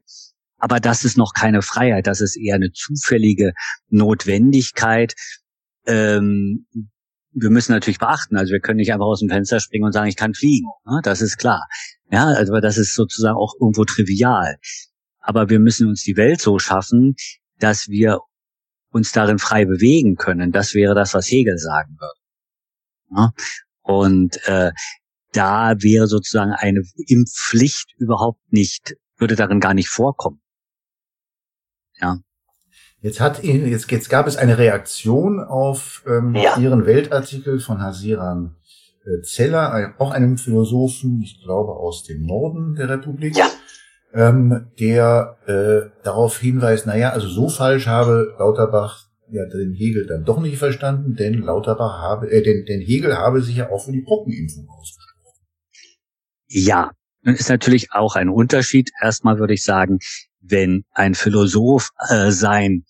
aber 0.58 0.80
das 0.80 1.04
ist 1.04 1.18
noch 1.18 1.34
keine 1.34 1.62
Freiheit, 1.62 2.08
das 2.08 2.22
ist 2.22 2.38
eher 2.38 2.56
eine 2.56 2.72
zufällige 2.72 3.54
Notwendigkeit. 3.90 5.16
Ähm, 5.86 6.68
wir 7.34 7.50
müssen 7.50 7.72
natürlich 7.72 8.00
beachten, 8.00 8.38
also 8.38 8.52
wir 8.52 8.60
können 8.60 8.78
nicht 8.78 8.94
einfach 8.94 9.06
aus 9.06 9.22
dem 9.22 9.30
Fenster 9.30 9.60
springen 9.60 9.86
und 9.86 9.94
sagen, 9.94 10.10
ich 10.10 10.18
kann 10.18 10.34
fliegen. 10.34 10.68
Ne? 10.86 11.00
Das 11.04 11.22
ist 11.22 11.38
klar. 11.38 11.68
Ja, 12.12 12.26
also 12.26 12.60
das 12.60 12.78
ist 12.78 12.94
sozusagen 12.94 13.38
auch 13.38 13.56
irgendwo 13.60 13.86
trivial. 13.86 14.58
Aber 15.20 15.50
wir 15.50 15.60
müssen 15.60 15.88
uns 15.88 16.04
die 16.04 16.18
Welt 16.18 16.42
so 16.42 16.60
schaffen, 16.60 17.16
dass 17.60 17.88
wir 17.88 18.20
uns 18.92 19.12
darin 19.12 19.40
frei 19.40 19.66
bewegen 19.66 20.16
können. 20.16 20.52
Das 20.52 20.74
wäre 20.74 20.94
das, 20.94 21.14
was 21.14 21.30
Hegel 21.32 21.58
sagen 21.58 21.98
würde. 22.00 22.20
Ja? 23.16 23.32
Und 23.82 24.46
äh, 24.48 24.72
da 25.34 25.76
wäre 25.80 26.08
sozusagen 26.08 26.52
eine 26.52 26.84
Impfpflicht 27.08 27.94
überhaupt 27.98 28.42
nicht, 28.52 28.96
würde 29.18 29.36
darin 29.36 29.60
gar 29.60 29.74
nicht 29.74 29.90
vorkommen. 29.90 30.42
Ja. 32.00 32.20
Jetzt 33.02 33.20
hat 33.20 33.44
jetzt, 33.44 33.90
jetzt 33.90 34.10
gab 34.10 34.28
es 34.28 34.38
eine 34.38 34.58
Reaktion 34.58 35.40
auf 35.40 36.04
ähm, 36.08 36.36
ja. 36.36 36.58
Ihren 36.58 36.86
Weltartikel 36.86 37.60
von 37.60 37.82
Hasiran 37.82 38.56
äh, 39.06 39.22
Zeller, 39.24 39.96
auch 39.98 40.12
einem 40.12 40.38
Philosophen, 40.38 41.22
ich 41.24 41.42
glaube 41.44 41.74
aus 41.74 42.04
dem 42.04 42.26
Norden 42.26 42.76
der 42.76 42.90
Republik. 42.90 43.36
Ja. 43.36 43.50
ähm, 44.14 44.68
der 44.80 45.38
äh, 45.48 46.04
darauf 46.04 46.38
hinweist, 46.38 46.86
naja, 46.86 47.12
also 47.12 47.28
so 47.28 47.50
falsch 47.50 47.88
habe 47.88 48.36
Lauterbach 48.38 49.08
ja 49.32 49.46
den 49.46 49.74
Hegel 49.74 50.06
dann 50.06 50.26
doch 50.26 50.40
nicht 50.40 50.58
verstanden, 50.58 51.16
denn 51.16 51.42
Lauterbach 51.42 52.00
habe, 52.00 52.30
äh, 52.30 52.44
denn, 52.44 52.66
denn 52.66 52.82
Hegel 52.82 53.18
habe 53.18 53.42
sich 53.42 53.56
ja 53.56 53.70
auch 53.70 53.84
für 53.84 53.94
die 53.94 54.02
Pockenimpfung 54.02 54.68
ausgesprochen. 54.70 55.01
Ja, 56.54 56.92
nun 57.22 57.36
ist 57.36 57.48
natürlich 57.48 57.94
auch 57.94 58.18
ein 58.18 58.28
Unterschied. 58.28 58.92
Erstmal 59.02 59.40
würde 59.40 59.54
ich 59.54 59.64
sagen, 59.64 60.00
wenn 60.42 60.84
ein 60.92 61.16
Philosoph 61.16 61.92
äh, 62.10 62.32
sein 62.32 62.84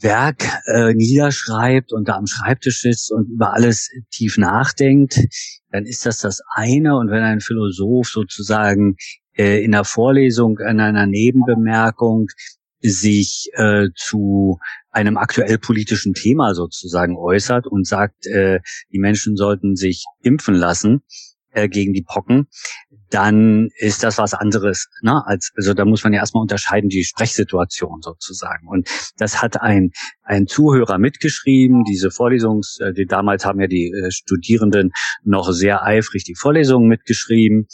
Werk 0.00 0.44
äh, 0.66 0.94
niederschreibt 0.94 1.92
und 1.92 2.08
da 2.08 2.16
am 2.16 2.26
Schreibtisch 2.26 2.80
sitzt 2.80 3.12
und 3.12 3.30
über 3.30 3.52
alles 3.52 3.88
tief 4.10 4.36
nachdenkt, 4.36 5.20
dann 5.70 5.86
ist 5.86 6.06
das 6.06 6.18
das 6.18 6.40
eine. 6.52 6.96
Und 6.96 7.08
wenn 7.08 7.22
ein 7.22 7.40
Philosoph 7.40 8.08
sozusagen 8.08 8.96
äh, 9.36 9.62
in 9.62 9.70
der 9.70 9.84
Vorlesung 9.84 10.58
in 10.58 10.80
einer 10.80 11.06
Nebenbemerkung 11.06 12.26
sich 12.80 13.48
äh, 13.52 13.90
zu 13.94 14.58
einem 14.90 15.18
aktuell 15.18 15.58
politischen 15.58 16.14
Thema 16.14 16.56
sozusagen 16.56 17.16
äußert 17.16 17.68
und 17.68 17.86
sagt, 17.86 18.26
äh, 18.26 18.58
die 18.92 18.98
Menschen 18.98 19.36
sollten 19.36 19.76
sich 19.76 20.04
impfen 20.20 20.56
lassen 20.56 21.04
äh, 21.54 21.68
gegen 21.68 21.92
die 21.92 22.02
Pocken, 22.02 22.46
dann 23.10 23.68
ist 23.78 24.02
das 24.02 24.18
was 24.18 24.34
anderes. 24.34 24.88
Ne? 25.02 25.22
Als, 25.26 25.52
also 25.56 25.72
da 25.72 25.84
muss 25.84 26.04
man 26.04 26.12
ja 26.12 26.20
erstmal 26.20 26.42
unterscheiden, 26.42 26.88
die 26.88 27.04
Sprechsituation 27.04 28.02
sozusagen. 28.02 28.68
Und 28.68 28.88
das 29.16 29.40
hat 29.40 29.60
ein, 29.60 29.92
ein 30.22 30.46
Zuhörer 30.46 30.98
mitgeschrieben, 30.98 31.84
diese 31.84 32.10
Vorlesungs, 32.10 32.78
äh, 32.80 32.92
die 32.92 33.06
damals 33.06 33.44
haben 33.44 33.60
ja 33.60 33.66
die 33.66 33.90
äh, 33.90 34.10
Studierenden 34.10 34.92
noch 35.22 35.52
sehr 35.52 35.84
eifrig 35.84 36.24
die 36.24 36.34
Vorlesungen 36.34 36.88
mitgeschrieben 36.88 37.68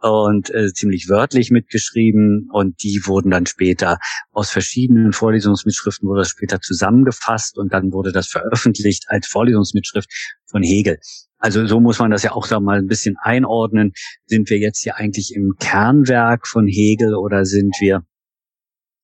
und 0.00 0.50
äh, 0.50 0.72
ziemlich 0.72 1.08
wörtlich 1.08 1.50
mitgeschrieben 1.50 2.48
und 2.52 2.82
die 2.82 3.02
wurden 3.04 3.30
dann 3.30 3.46
später 3.46 3.98
aus 4.32 4.50
verschiedenen 4.50 5.12
Vorlesungsmitschriften 5.12 6.08
wurde 6.08 6.20
das 6.20 6.30
später 6.30 6.60
zusammengefasst 6.60 7.58
und 7.58 7.72
dann 7.72 7.92
wurde 7.92 8.12
das 8.12 8.28
veröffentlicht 8.28 9.04
als 9.08 9.26
Vorlesungsmitschrift 9.26 10.10
von 10.46 10.62
Hegel. 10.62 10.98
Also 11.38 11.66
so 11.66 11.80
muss 11.80 11.98
man 11.98 12.10
das 12.10 12.22
ja 12.22 12.32
auch 12.32 12.46
da 12.46 12.60
mal 12.60 12.78
ein 12.78 12.86
bisschen 12.86 13.16
einordnen. 13.20 13.92
Sind 14.26 14.50
wir 14.50 14.58
jetzt 14.58 14.82
hier 14.82 14.96
eigentlich 14.96 15.34
im 15.34 15.54
Kernwerk 15.58 16.46
von 16.46 16.66
Hegel 16.66 17.14
oder 17.14 17.44
sind 17.44 17.74
wir 17.80 18.04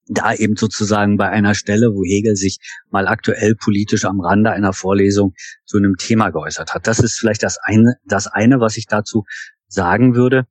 da 0.09 0.35
eben 0.35 0.57
sozusagen 0.57 1.17
bei 1.17 1.29
einer 1.29 1.55
Stelle, 1.55 1.95
wo 1.95 2.05
Hegel 2.05 2.37
sich 2.37 2.59
mal 2.91 3.07
aktuell 3.07 3.55
politisch 3.55 4.05
am 4.05 4.21
Rande 4.21 4.51
einer 4.51 4.73
Vorlesung 4.73 5.35
zu 5.65 5.79
einem 5.79 5.97
Thema 5.97 6.31
geäußert 6.31 6.75
hat. 6.75 6.87
Das 6.87 6.99
ist 6.99 7.19
vielleicht 7.19 7.43
das 7.43 7.59
eine, 7.63 7.97
das 8.05 8.27
eine, 8.27 8.61
was 8.61 8.77
ich 8.77 8.87
dazu 8.87 9.25
sagen 9.69 10.15
würde. 10.15 10.47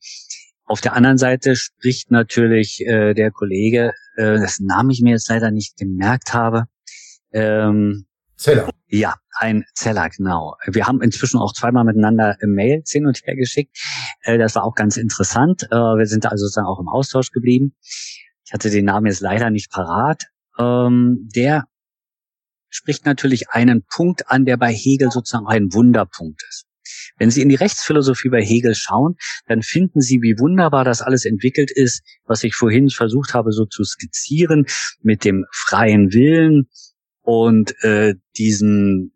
Auf 0.66 0.82
der 0.82 0.94
anderen 0.94 1.18
Seite 1.18 1.56
spricht 1.56 2.12
natürlich 2.12 2.82
äh, 2.86 3.14
der 3.14 3.32
Kollege, 3.32 3.92
äh, 4.16 4.40
dessen 4.40 4.68
Namen 4.68 4.90
ich 4.90 5.02
mir 5.02 5.12
jetzt 5.12 5.30
leider 5.30 5.52
nicht 5.52 5.78
gemerkt 5.78 6.34
habe, 6.34 6.66
ähm, 7.34 8.06
Zeller. 8.38 8.70
Ja, 8.88 9.16
ein 9.34 9.64
Zeller, 9.74 10.10
genau. 10.10 10.56
Wir 10.68 10.88
haben 10.88 11.02
inzwischen 11.02 11.40
auch 11.40 11.54
zweimal 11.54 11.84
miteinander 11.84 12.38
Mails 12.46 12.92
hin 12.92 13.06
und 13.06 13.22
her 13.24 13.36
geschickt. 13.36 13.78
Äh, 14.22 14.38
das 14.38 14.56
war 14.56 14.64
auch 14.64 14.76
ganz 14.76 14.98
interessant. 14.98 15.64
Äh, 15.72 15.76
wir 15.76 16.06
sind 16.06 16.26
also 16.26 16.46
sozusagen 16.46 16.68
auch 16.68 16.80
im 16.80 16.90
Austausch 16.90 17.32
geblieben. 17.32 17.76
Ich 18.46 18.54
hatte 18.54 18.70
den 18.70 18.86
Namen 18.86 19.08
jetzt 19.08 19.22
leider 19.22 19.50
nicht 19.50 19.72
parat. 19.72 20.26
Ähm, 20.60 21.30
der 21.36 21.66
spricht 22.70 23.06
natürlich 23.06 23.50
einen 23.50 23.84
Punkt 23.84 24.30
an, 24.30 24.46
der 24.46 24.58
bei 24.58 24.74
Hegel 24.74 25.12
sozusagen 25.12 25.48
ein 25.48 25.74
Wunderpunkt 25.74 26.44
ist. 26.50 26.66
Wenn 27.18 27.30
Sie 27.30 27.42
in 27.42 27.50
die 27.50 27.56
Rechtsphilosophie 27.56 28.30
bei 28.30 28.44
Hegel 28.44 28.76
schauen, 28.76 29.16
dann 29.48 29.62
finden 29.62 30.02
Sie, 30.02 30.22
wie 30.22 30.40
wunderbar 30.40 30.84
das 30.84 31.02
alles 31.02 31.26
entwickelt 31.26 31.72
ist, 31.72 32.02
was 32.26 32.44
ich 32.44 32.56
vorhin 32.56 32.90
versucht 32.90 33.34
habe 33.34 33.52
so 33.52 33.66
zu 33.66 33.84
skizzieren, 33.84 34.66
mit 35.02 35.24
dem 35.24 35.46
freien 35.52 36.14
Willen, 36.14 36.68
und 37.22 37.74
äh, 37.84 38.16
diesen 38.38 39.14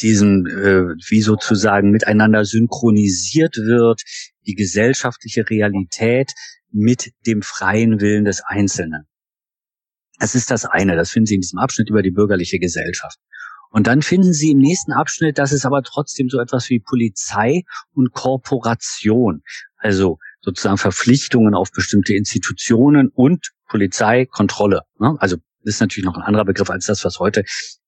diesen 0.00 0.46
äh, 0.46 0.94
wie 1.08 1.22
sozusagen 1.22 1.90
miteinander 1.90 2.44
synchronisiert 2.44 3.56
wird 3.56 4.02
die 4.46 4.54
gesellschaftliche 4.54 5.48
Realität 5.48 6.32
mit 6.70 7.12
dem 7.26 7.42
freien 7.42 8.00
Willen 8.00 8.24
des 8.24 8.42
Einzelnen. 8.44 9.06
Das 10.18 10.34
ist 10.34 10.50
das 10.50 10.64
eine, 10.64 10.96
das 10.96 11.10
finden 11.10 11.26
Sie 11.26 11.34
in 11.34 11.40
diesem 11.40 11.58
Abschnitt 11.58 11.90
über 11.90 12.02
die 12.02 12.10
bürgerliche 12.10 12.58
Gesellschaft. 12.58 13.18
Und 13.70 13.86
dann 13.86 14.02
finden 14.02 14.32
Sie 14.32 14.52
im 14.52 14.58
nächsten 14.58 14.92
Abschnitt, 14.92 15.38
dass 15.38 15.52
es 15.52 15.66
aber 15.66 15.82
trotzdem 15.82 16.28
so 16.30 16.40
etwas 16.40 16.70
wie 16.70 16.80
Polizei 16.80 17.62
und 17.92 18.12
Korporation, 18.12 19.42
also 19.76 20.18
sozusagen 20.40 20.78
Verpflichtungen 20.78 21.54
auf 21.54 21.72
bestimmte 21.72 22.14
Institutionen 22.14 23.08
und 23.08 23.50
Polizeikontrolle. 23.68 24.82
Ne? 24.98 25.16
Also 25.18 25.36
ist 25.66 25.80
natürlich 25.80 26.06
noch 26.06 26.16
ein 26.16 26.22
anderer 26.22 26.44
Begriff 26.44 26.70
als 26.70 26.86
das, 26.86 27.04
was 27.04 27.18
heute 27.18 27.44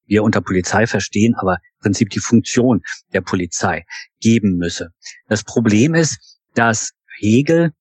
wir 0.07 0.23
unter 0.23 0.41
Polizei 0.41 0.87
verstehen, 0.87 1.35
aber 1.35 1.55
im 1.55 1.83
Prinzip 1.83 2.11
die 2.11 2.21
Funktion 2.21 2.83
der 3.13 3.21
Polizei 3.21 3.85
geben 4.21 4.57
müsse. 4.57 4.91
Das 5.29 5.45
Problem 5.45 5.95
ist, 5.95 6.39
dass 6.55 6.93
Hegel 7.19 7.73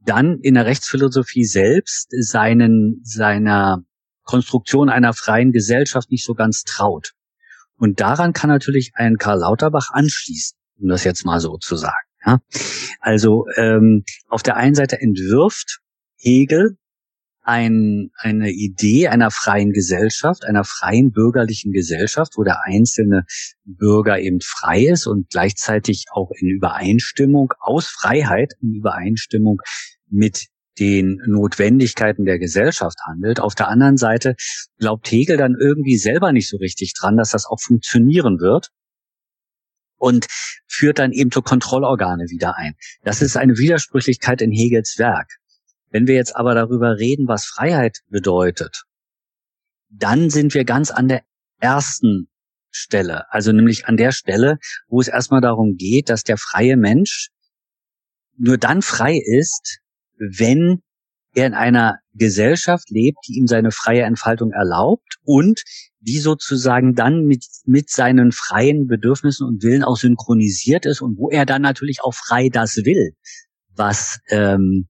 dann 0.00 0.38
in 0.40 0.54
der 0.54 0.66
Rechtsphilosophie 0.66 1.44
selbst 1.44 2.08
seinen, 2.10 3.00
seiner 3.02 3.82
Konstruktion 4.24 4.88
einer 4.88 5.14
freien 5.14 5.52
Gesellschaft 5.52 6.10
nicht 6.10 6.24
so 6.24 6.34
ganz 6.34 6.62
traut. 6.62 7.12
Und 7.76 8.00
daran 8.00 8.32
kann 8.32 8.50
natürlich 8.50 8.92
ein 8.94 9.16
Karl 9.16 9.40
Lauterbach 9.40 9.90
anschließen, 9.92 10.56
um 10.80 10.88
das 10.88 11.04
jetzt 11.04 11.24
mal 11.24 11.40
so 11.40 11.56
zu 11.58 11.76
sagen. 11.76 11.94
Ja? 12.24 12.40
Also 13.00 13.46
ähm, 13.56 14.04
auf 14.28 14.42
der 14.42 14.56
einen 14.56 14.74
Seite 14.74 15.00
entwirft 15.00 15.80
Hegel 16.16 16.78
ein, 17.46 18.10
eine 18.18 18.50
Idee 18.50 19.06
einer 19.06 19.30
freien 19.30 19.72
Gesellschaft, 19.72 20.44
einer 20.44 20.64
freien 20.64 21.12
bürgerlichen 21.12 21.70
Gesellschaft, 21.72 22.32
wo 22.36 22.42
der 22.42 22.62
einzelne 22.64 23.24
Bürger 23.64 24.18
eben 24.18 24.40
frei 24.40 24.86
ist 24.86 25.06
und 25.06 25.30
gleichzeitig 25.30 26.06
auch 26.10 26.30
in 26.36 26.48
Übereinstimmung, 26.48 27.52
aus 27.60 27.86
Freiheit 27.86 28.54
in 28.60 28.74
Übereinstimmung 28.74 29.60
mit 30.08 30.46
den 30.80 31.22
Notwendigkeiten 31.24 32.24
der 32.24 32.40
Gesellschaft 32.40 32.98
handelt. 33.06 33.38
Auf 33.38 33.54
der 33.54 33.68
anderen 33.68 33.96
Seite 33.96 34.34
glaubt 34.78 35.10
Hegel 35.10 35.36
dann 35.36 35.54
irgendwie 35.58 35.98
selber 35.98 36.32
nicht 36.32 36.48
so 36.48 36.56
richtig 36.56 36.94
dran, 36.94 37.16
dass 37.16 37.30
das 37.30 37.46
auch 37.46 37.60
funktionieren 37.60 38.40
wird 38.40 38.70
und 39.98 40.26
führt 40.66 40.98
dann 40.98 41.12
eben 41.12 41.30
zur 41.30 41.44
Kontrollorgane 41.44 42.24
wieder 42.28 42.56
ein. 42.56 42.74
Das 43.02 43.22
ist 43.22 43.36
eine 43.36 43.56
Widersprüchlichkeit 43.56 44.42
in 44.42 44.50
Hegels 44.50 44.98
Werk. 44.98 45.38
Wenn 45.90 46.06
wir 46.06 46.14
jetzt 46.14 46.36
aber 46.36 46.54
darüber 46.54 46.98
reden, 46.98 47.28
was 47.28 47.46
Freiheit 47.46 48.00
bedeutet, 48.08 48.84
dann 49.88 50.30
sind 50.30 50.54
wir 50.54 50.64
ganz 50.64 50.90
an 50.90 51.08
der 51.08 51.22
ersten 51.60 52.28
Stelle, 52.70 53.32
also 53.32 53.52
nämlich 53.52 53.86
an 53.86 53.96
der 53.96 54.12
Stelle, 54.12 54.58
wo 54.88 55.00
es 55.00 55.08
erstmal 55.08 55.40
darum 55.40 55.76
geht, 55.76 56.10
dass 56.10 56.22
der 56.22 56.36
freie 56.36 56.76
Mensch 56.76 57.30
nur 58.36 58.58
dann 58.58 58.82
frei 58.82 59.16
ist, 59.16 59.78
wenn 60.18 60.82
er 61.34 61.46
in 61.46 61.54
einer 61.54 61.98
Gesellschaft 62.14 62.90
lebt, 62.90 63.18
die 63.28 63.34
ihm 63.34 63.46
seine 63.46 63.70
freie 63.70 64.02
Entfaltung 64.02 64.52
erlaubt 64.52 65.18
und 65.22 65.62
die 66.00 66.18
sozusagen 66.18 66.94
dann 66.94 67.26
mit, 67.26 67.44
mit 67.64 67.90
seinen 67.90 68.32
freien 68.32 68.86
Bedürfnissen 68.86 69.46
und 69.46 69.62
Willen 69.62 69.84
auch 69.84 69.96
synchronisiert 69.96 70.86
ist 70.86 71.02
und 71.02 71.18
wo 71.18 71.30
er 71.30 71.44
dann 71.44 71.62
natürlich 71.62 72.02
auch 72.02 72.14
frei 72.14 72.48
das 72.48 72.76
will, 72.76 73.12
was 73.74 74.18
ähm, 74.28 74.88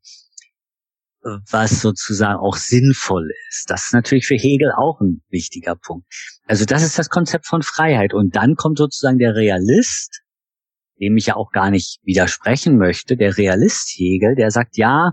was 1.50 1.80
sozusagen 1.80 2.38
auch 2.38 2.56
sinnvoll 2.56 3.28
ist. 3.48 3.70
Das 3.70 3.86
ist 3.86 3.94
natürlich 3.94 4.26
für 4.26 4.36
Hegel 4.36 4.72
auch 4.72 5.00
ein 5.00 5.22
wichtiger 5.28 5.74
Punkt. 5.74 6.06
Also 6.46 6.64
das 6.64 6.82
ist 6.82 6.98
das 6.98 7.08
Konzept 7.08 7.46
von 7.46 7.62
Freiheit. 7.62 8.14
Und 8.14 8.36
dann 8.36 8.54
kommt 8.54 8.78
sozusagen 8.78 9.18
der 9.18 9.34
Realist, 9.34 10.22
dem 11.00 11.16
ich 11.16 11.26
ja 11.26 11.36
auch 11.36 11.50
gar 11.50 11.70
nicht 11.70 11.98
widersprechen 12.04 12.78
möchte, 12.78 13.16
der 13.16 13.36
Realist 13.36 13.90
Hegel, 13.96 14.34
der 14.34 14.50
sagt, 14.50 14.76
ja, 14.76 15.12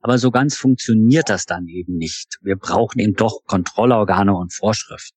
aber 0.00 0.18
so 0.18 0.30
ganz 0.30 0.56
funktioniert 0.56 1.28
das 1.28 1.44
dann 1.46 1.66
eben 1.66 1.96
nicht. 1.96 2.38
Wir 2.42 2.56
brauchen 2.56 3.00
eben 3.00 3.14
doch 3.14 3.40
Kontrollorgane 3.46 4.34
und 4.34 4.52
Vorschriften. 4.52 5.16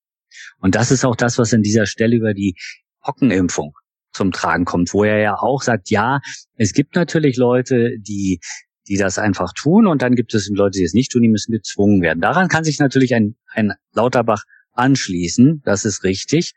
Und 0.60 0.76
das 0.76 0.92
ist 0.92 1.06
auch 1.06 1.16
das, 1.16 1.38
was 1.38 1.54
in 1.54 1.62
dieser 1.62 1.86
Stelle 1.86 2.16
über 2.16 2.34
die 2.34 2.56
Pockenimpfung 3.02 3.74
zum 4.14 4.32
Tragen 4.32 4.66
kommt, 4.66 4.94
wo 4.94 5.04
er 5.04 5.20
ja 5.20 5.38
auch 5.38 5.62
sagt, 5.62 5.90
ja, 5.90 6.20
es 6.56 6.74
gibt 6.74 6.96
natürlich 6.96 7.38
Leute, 7.38 7.98
die 8.00 8.40
die 8.88 8.98
das 8.98 9.18
einfach 9.18 9.54
tun 9.54 9.88
und 9.88 10.02
dann 10.02 10.16
gibt 10.16 10.34
es 10.34 10.50
Leute, 10.50 10.80
die 10.80 10.86
es 10.86 10.94
nicht 10.94 11.12
tun, 11.12 11.22
die 11.22 11.30
müssen 11.30 11.52
gezwungen 11.52 12.02
werden. 12.02 12.22
Daran 12.22 12.48
kann 12.48 12.64
sich 12.64 12.80
natürlich 12.80 13.14
ein, 13.14 13.36
ein 13.48 13.74
Lauterbach 13.94 14.44
anschließen, 14.74 15.62
das 15.64 15.86
ist 15.86 16.04
richtig, 16.04 16.54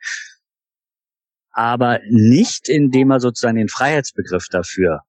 aber 1.50 2.00
nicht 2.08 2.68
indem 2.68 3.10
er 3.10 3.20
sozusagen 3.20 3.56
den 3.56 3.68
Freiheitsbegriff 3.68 4.48
dafür 4.48 5.02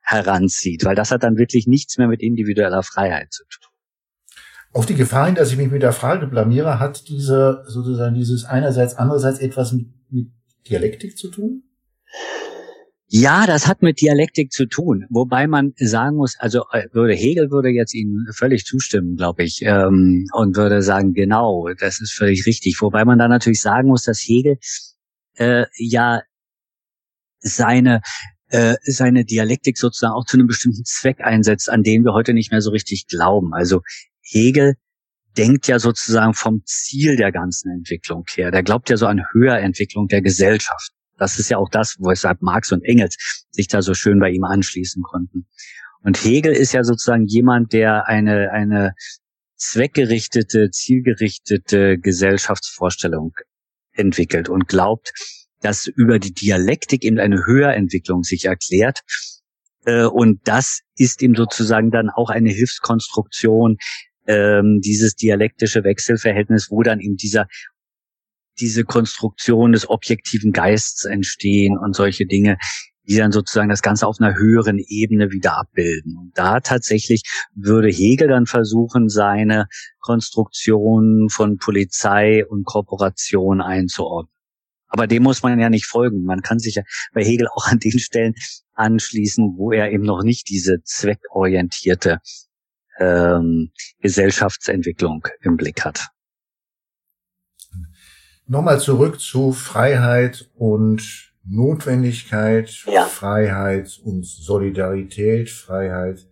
heranzieht, 0.00 0.84
weil 0.84 0.94
das 0.94 1.10
hat 1.10 1.22
dann 1.22 1.36
wirklich 1.36 1.66
nichts 1.66 1.98
mehr 1.98 2.08
mit 2.08 2.20
individueller 2.20 2.82
Freiheit 2.82 3.32
zu 3.32 3.44
tun. 3.44 3.70
Auf 4.72 4.86
die 4.86 4.94
Gefahr 4.94 5.26
hin, 5.26 5.34
dass 5.34 5.50
ich 5.50 5.56
mich 5.56 5.70
mit 5.70 5.82
der 5.82 5.92
Frage 5.92 6.26
blamiere, 6.26 6.80
hat 6.80 7.08
diese 7.08 7.64
sozusagen 7.66 8.14
dieses 8.14 8.44
einerseits, 8.44 8.96
andererseits 8.96 9.38
etwas 9.38 9.72
mit, 9.72 9.86
mit 10.10 10.32
Dialektik 10.68 11.16
zu 11.16 11.30
tun? 11.30 11.62
Ja, 13.08 13.46
das 13.46 13.66
hat 13.66 13.82
mit 13.82 14.00
Dialektik 14.00 14.50
zu 14.50 14.66
tun, 14.66 15.04
wobei 15.10 15.46
man 15.46 15.74
sagen 15.76 16.16
muss, 16.16 16.36
also 16.38 16.64
äh, 16.72 16.88
würde 16.92 17.14
Hegel 17.14 17.50
würde 17.50 17.68
jetzt 17.68 17.94
Ihnen 17.94 18.26
völlig 18.32 18.64
zustimmen, 18.64 19.16
glaube 19.16 19.44
ich, 19.44 19.60
ähm, 19.62 20.26
und 20.32 20.56
würde 20.56 20.82
sagen, 20.82 21.12
genau, 21.12 21.68
das 21.78 22.00
ist 22.00 22.14
völlig 22.14 22.46
richtig. 22.46 22.80
Wobei 22.80 23.04
man 23.04 23.18
da 23.18 23.28
natürlich 23.28 23.60
sagen 23.60 23.88
muss, 23.88 24.04
dass 24.04 24.20
Hegel 24.20 24.56
äh, 25.36 25.66
ja 25.76 26.22
seine 27.40 28.00
äh, 28.48 28.76
seine 28.82 29.24
Dialektik 29.24 29.76
sozusagen 29.78 30.14
auch 30.14 30.24
zu 30.24 30.36
einem 30.38 30.46
bestimmten 30.46 30.84
Zweck 30.84 31.20
einsetzt, 31.20 31.68
an 31.68 31.82
den 31.82 32.04
wir 32.04 32.14
heute 32.14 32.32
nicht 32.32 32.52
mehr 32.52 32.62
so 32.62 32.70
richtig 32.70 33.06
glauben. 33.06 33.52
Also 33.52 33.82
Hegel 34.22 34.76
denkt 35.36 35.66
ja 35.66 35.78
sozusagen 35.78 36.32
vom 36.32 36.62
Ziel 36.64 37.16
der 37.16 37.32
ganzen 37.32 37.70
Entwicklung 37.70 38.24
her. 38.34 38.50
Der 38.50 38.62
glaubt 38.62 38.88
ja 38.88 38.96
so 38.96 39.06
an 39.06 39.22
Höherentwicklung 39.32 40.08
der 40.08 40.22
Gesellschaft. 40.22 40.93
Das 41.16 41.38
ist 41.38 41.50
ja 41.50 41.58
auch 41.58 41.68
das, 41.68 41.96
weshalb 42.00 42.42
Marx 42.42 42.72
und 42.72 42.82
Engels 42.84 43.44
sich 43.50 43.68
da 43.68 43.82
so 43.82 43.94
schön 43.94 44.18
bei 44.18 44.30
ihm 44.30 44.44
anschließen 44.44 45.02
konnten. 45.02 45.46
Und 46.02 46.22
Hegel 46.22 46.52
ist 46.52 46.72
ja 46.72 46.84
sozusagen 46.84 47.26
jemand, 47.26 47.72
der 47.72 48.08
eine, 48.08 48.50
eine 48.52 48.94
zweckgerichtete, 49.56 50.70
zielgerichtete 50.70 51.98
Gesellschaftsvorstellung 51.98 53.32
entwickelt 53.92 54.48
und 54.48 54.68
glaubt, 54.68 55.12
dass 55.60 55.86
über 55.86 56.18
die 56.18 56.34
Dialektik 56.34 57.04
eben 57.04 57.18
eine 57.18 57.46
Höherentwicklung 57.46 58.22
sich 58.22 58.44
erklärt. 58.44 59.00
Äh, 59.86 60.04
und 60.04 60.40
das 60.44 60.80
ist 60.96 61.22
ihm 61.22 61.34
sozusagen 61.34 61.90
dann 61.90 62.10
auch 62.10 62.28
eine 62.28 62.50
Hilfskonstruktion, 62.50 63.78
ähm, 64.26 64.80
dieses 64.82 65.16
dialektische 65.16 65.84
Wechselverhältnis, 65.84 66.70
wo 66.70 66.82
dann 66.82 67.00
eben 67.00 67.16
dieser 67.16 67.46
diese 68.60 68.84
Konstruktion 68.84 69.72
des 69.72 69.88
objektiven 69.88 70.52
Geistes 70.52 71.04
entstehen 71.04 71.78
und 71.78 71.94
solche 71.94 72.26
Dinge, 72.26 72.58
die 73.06 73.16
dann 73.16 73.32
sozusagen 73.32 73.68
das 73.68 73.82
Ganze 73.82 74.06
auf 74.06 74.16
einer 74.20 74.34
höheren 74.34 74.78
Ebene 74.78 75.30
wieder 75.30 75.58
abbilden. 75.58 76.16
Und 76.16 76.32
da 76.34 76.60
tatsächlich 76.60 77.22
würde 77.54 77.88
Hegel 77.88 78.28
dann 78.28 78.46
versuchen, 78.46 79.08
seine 79.08 79.66
Konstruktion 80.00 81.28
von 81.28 81.58
Polizei 81.58 82.46
und 82.46 82.64
Korporation 82.64 83.60
einzuordnen. 83.60 84.32
Aber 84.88 85.06
dem 85.06 85.24
muss 85.24 85.42
man 85.42 85.58
ja 85.58 85.70
nicht 85.70 85.86
folgen. 85.86 86.24
Man 86.24 86.40
kann 86.40 86.60
sich 86.60 86.76
ja 86.76 86.82
bei 87.12 87.24
Hegel 87.24 87.48
auch 87.48 87.66
an 87.66 87.80
den 87.80 87.98
Stellen 87.98 88.34
anschließen, 88.74 89.54
wo 89.56 89.72
er 89.72 89.90
eben 89.90 90.04
noch 90.04 90.22
nicht 90.22 90.48
diese 90.48 90.82
zweckorientierte 90.84 92.20
ähm, 92.98 93.72
Gesellschaftsentwicklung 94.00 95.26
im 95.40 95.56
Blick 95.56 95.84
hat. 95.84 96.08
Nochmal 98.46 98.80
zurück 98.80 99.20
zu 99.20 99.52
Freiheit 99.52 100.50
und 100.54 101.32
Notwendigkeit, 101.46 102.84
ja. 102.86 103.04
Freiheit 103.04 104.00
und 104.04 104.26
Solidarität, 104.26 105.50
Freiheit 105.50 106.26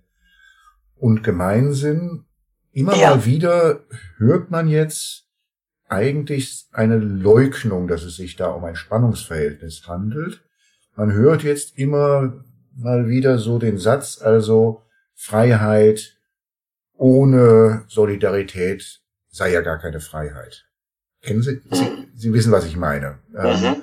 und 0.96 1.22
Gemeinsinn. 1.22 2.24
Immer 2.72 2.96
ja. 2.96 3.10
mal 3.10 3.24
wieder 3.24 3.80
hört 4.16 4.50
man 4.50 4.68
jetzt 4.68 5.26
eigentlich 5.88 6.66
eine 6.72 6.96
Leugnung, 6.96 7.88
dass 7.88 8.02
es 8.02 8.16
sich 8.16 8.36
da 8.36 8.48
um 8.48 8.64
ein 8.64 8.76
Spannungsverhältnis 8.76 9.86
handelt. 9.86 10.42
Man 10.96 11.12
hört 11.12 11.42
jetzt 11.42 11.78
immer 11.78 12.44
mal 12.74 13.08
wieder 13.08 13.38
so 13.38 13.58
den 13.58 13.78
Satz, 13.78 14.20
also 14.22 14.82
Freiheit 15.14 16.16
ohne 16.94 17.84
Solidarität 17.88 19.00
sei 19.28 19.52
ja 19.52 19.60
gar 19.60 19.78
keine 19.78 20.00
Freiheit. 20.00 20.66
Kennen 21.22 21.42
Sie, 21.42 21.60
Sie, 21.70 21.84
mhm. 21.84 22.06
Sie 22.14 22.32
wissen, 22.32 22.52
was 22.52 22.66
ich 22.66 22.76
meine. 22.76 23.18
Ähm, 23.36 23.60
mhm. 23.60 23.82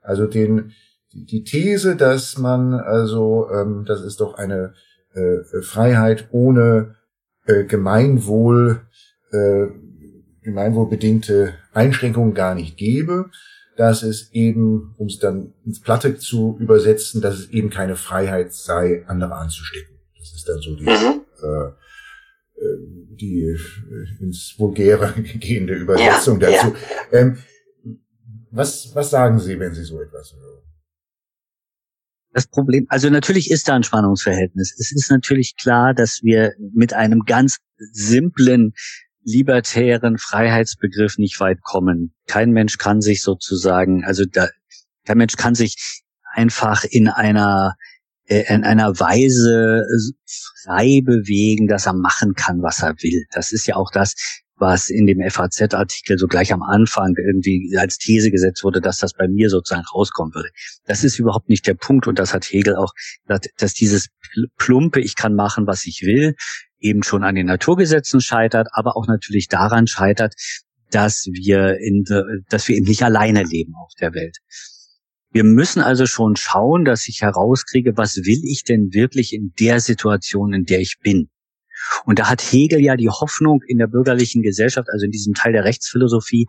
Also 0.00 0.26
den, 0.26 0.72
die 1.12 1.44
These, 1.44 1.96
dass 1.96 2.38
man 2.38 2.74
also, 2.74 3.48
ähm, 3.50 3.84
das 3.86 4.02
ist 4.02 4.20
doch 4.20 4.34
eine 4.34 4.74
äh, 5.14 5.62
Freiheit 5.62 6.28
ohne 6.32 6.96
äh, 7.46 7.64
Gemeinwohl, 7.64 8.80
äh, 9.30 9.66
gemeinwohlbedingte 10.42 11.54
Einschränkungen 11.72 12.34
gar 12.34 12.54
nicht 12.54 12.76
gebe, 12.76 13.30
dass 13.76 14.02
es 14.02 14.32
eben, 14.32 14.94
um 14.98 15.06
es 15.06 15.18
dann 15.18 15.54
ins 15.64 15.80
Platte 15.80 16.16
zu 16.16 16.56
übersetzen, 16.58 17.20
dass 17.20 17.38
es 17.38 17.50
eben 17.50 17.70
keine 17.70 17.96
Freiheit 17.96 18.52
sei, 18.52 19.04
andere 19.06 19.34
anzustecken. 19.34 19.96
Das 20.18 20.32
ist 20.32 20.48
dann 20.48 20.60
so 20.60 20.74
die 20.74 20.84
mhm. 20.84 21.22
äh, 21.42 21.70
die 23.16 23.42
äh, 23.42 24.22
ins 24.22 24.54
Vulgäre 24.58 25.12
gehende 25.22 25.74
Übersetzung 25.74 26.40
ja, 26.40 26.50
dazu. 26.50 26.74
Ja. 27.12 27.18
Ähm, 27.18 27.38
was, 28.50 28.94
was 28.94 29.10
sagen 29.10 29.38
Sie, 29.38 29.58
wenn 29.58 29.74
Sie 29.74 29.84
so 29.84 30.00
etwas 30.00 30.34
hören? 30.34 30.62
Das 32.34 32.46
Problem, 32.46 32.86
also 32.88 33.10
natürlich 33.10 33.50
ist 33.50 33.68
da 33.68 33.74
ein 33.74 33.82
Spannungsverhältnis. 33.82 34.74
Es 34.78 34.90
ist 34.92 35.10
natürlich 35.10 35.54
klar, 35.56 35.92
dass 35.92 36.20
wir 36.22 36.54
mit 36.72 36.94
einem 36.94 37.24
ganz 37.26 37.58
simplen 37.76 38.72
libertären 39.22 40.18
Freiheitsbegriff 40.18 41.18
nicht 41.18 41.38
weit 41.40 41.62
kommen. 41.62 42.14
Kein 42.26 42.50
Mensch 42.52 42.78
kann 42.78 43.02
sich 43.02 43.22
sozusagen, 43.22 44.04
also 44.04 44.24
da, 44.24 44.48
kein 45.04 45.18
Mensch 45.18 45.36
kann 45.36 45.54
sich 45.54 46.02
einfach 46.32 46.84
in 46.84 47.08
einer 47.08 47.76
äh, 47.78 47.91
in 48.40 48.64
einer 48.64 48.98
Weise 48.98 49.84
frei 50.62 51.00
bewegen, 51.04 51.66
dass 51.66 51.86
er 51.86 51.94
machen 51.94 52.34
kann, 52.34 52.62
was 52.62 52.82
er 52.82 52.94
will. 53.02 53.24
Das 53.32 53.52
ist 53.52 53.66
ja 53.66 53.76
auch 53.76 53.90
das, 53.90 54.14
was 54.56 54.90
in 54.90 55.06
dem 55.06 55.18
FAZ-Artikel 55.28 56.18
so 56.18 56.28
gleich 56.28 56.52
am 56.52 56.62
Anfang 56.62 57.14
irgendwie 57.16 57.76
als 57.76 57.98
These 57.98 58.30
gesetzt 58.30 58.62
wurde, 58.62 58.80
dass 58.80 58.98
das 58.98 59.12
bei 59.12 59.26
mir 59.26 59.50
sozusagen 59.50 59.84
rauskommen 59.92 60.34
würde. 60.34 60.50
Das 60.84 61.02
ist 61.02 61.18
überhaupt 61.18 61.48
nicht 61.48 61.66
der 61.66 61.74
Punkt 61.74 62.06
und 62.06 62.18
das 62.18 62.32
hat 62.32 62.44
Hegel 62.44 62.76
auch 62.76 62.92
gesagt, 63.26 63.48
dass 63.58 63.74
dieses 63.74 64.08
plumpe, 64.56 65.00
ich 65.00 65.16
kann 65.16 65.34
machen, 65.34 65.66
was 65.66 65.84
ich 65.84 66.02
will, 66.02 66.36
eben 66.78 67.02
schon 67.02 67.24
an 67.24 67.34
den 67.34 67.46
Naturgesetzen 67.46 68.20
scheitert, 68.20 68.68
aber 68.72 68.96
auch 68.96 69.06
natürlich 69.08 69.48
daran 69.48 69.88
scheitert, 69.88 70.34
dass 70.90 71.26
wir 71.32 71.78
in, 71.78 72.04
dass 72.48 72.68
wir 72.68 72.76
eben 72.76 72.86
nicht 72.86 73.02
alleine 73.02 73.42
leben 73.42 73.74
auf 73.82 73.92
der 74.00 74.14
Welt. 74.14 74.38
Wir 75.32 75.44
müssen 75.44 75.80
also 75.80 76.04
schon 76.06 76.36
schauen, 76.36 76.84
dass 76.84 77.08
ich 77.08 77.22
herauskriege, 77.22 77.96
was 77.96 78.16
will 78.18 78.42
ich 78.44 78.64
denn 78.64 78.92
wirklich 78.92 79.32
in 79.32 79.52
der 79.58 79.80
Situation, 79.80 80.52
in 80.52 80.64
der 80.64 80.80
ich 80.80 80.98
bin. 81.02 81.30
Und 82.04 82.18
da 82.18 82.28
hat 82.28 82.42
Hegel 82.42 82.80
ja 82.80 82.96
die 82.96 83.08
Hoffnung 83.08 83.60
in 83.66 83.78
der 83.78 83.86
bürgerlichen 83.86 84.42
Gesellschaft, 84.42 84.88
also 84.92 85.06
in 85.06 85.10
diesem 85.10 85.34
Teil 85.34 85.52
der 85.52 85.64
Rechtsphilosophie, 85.64 86.46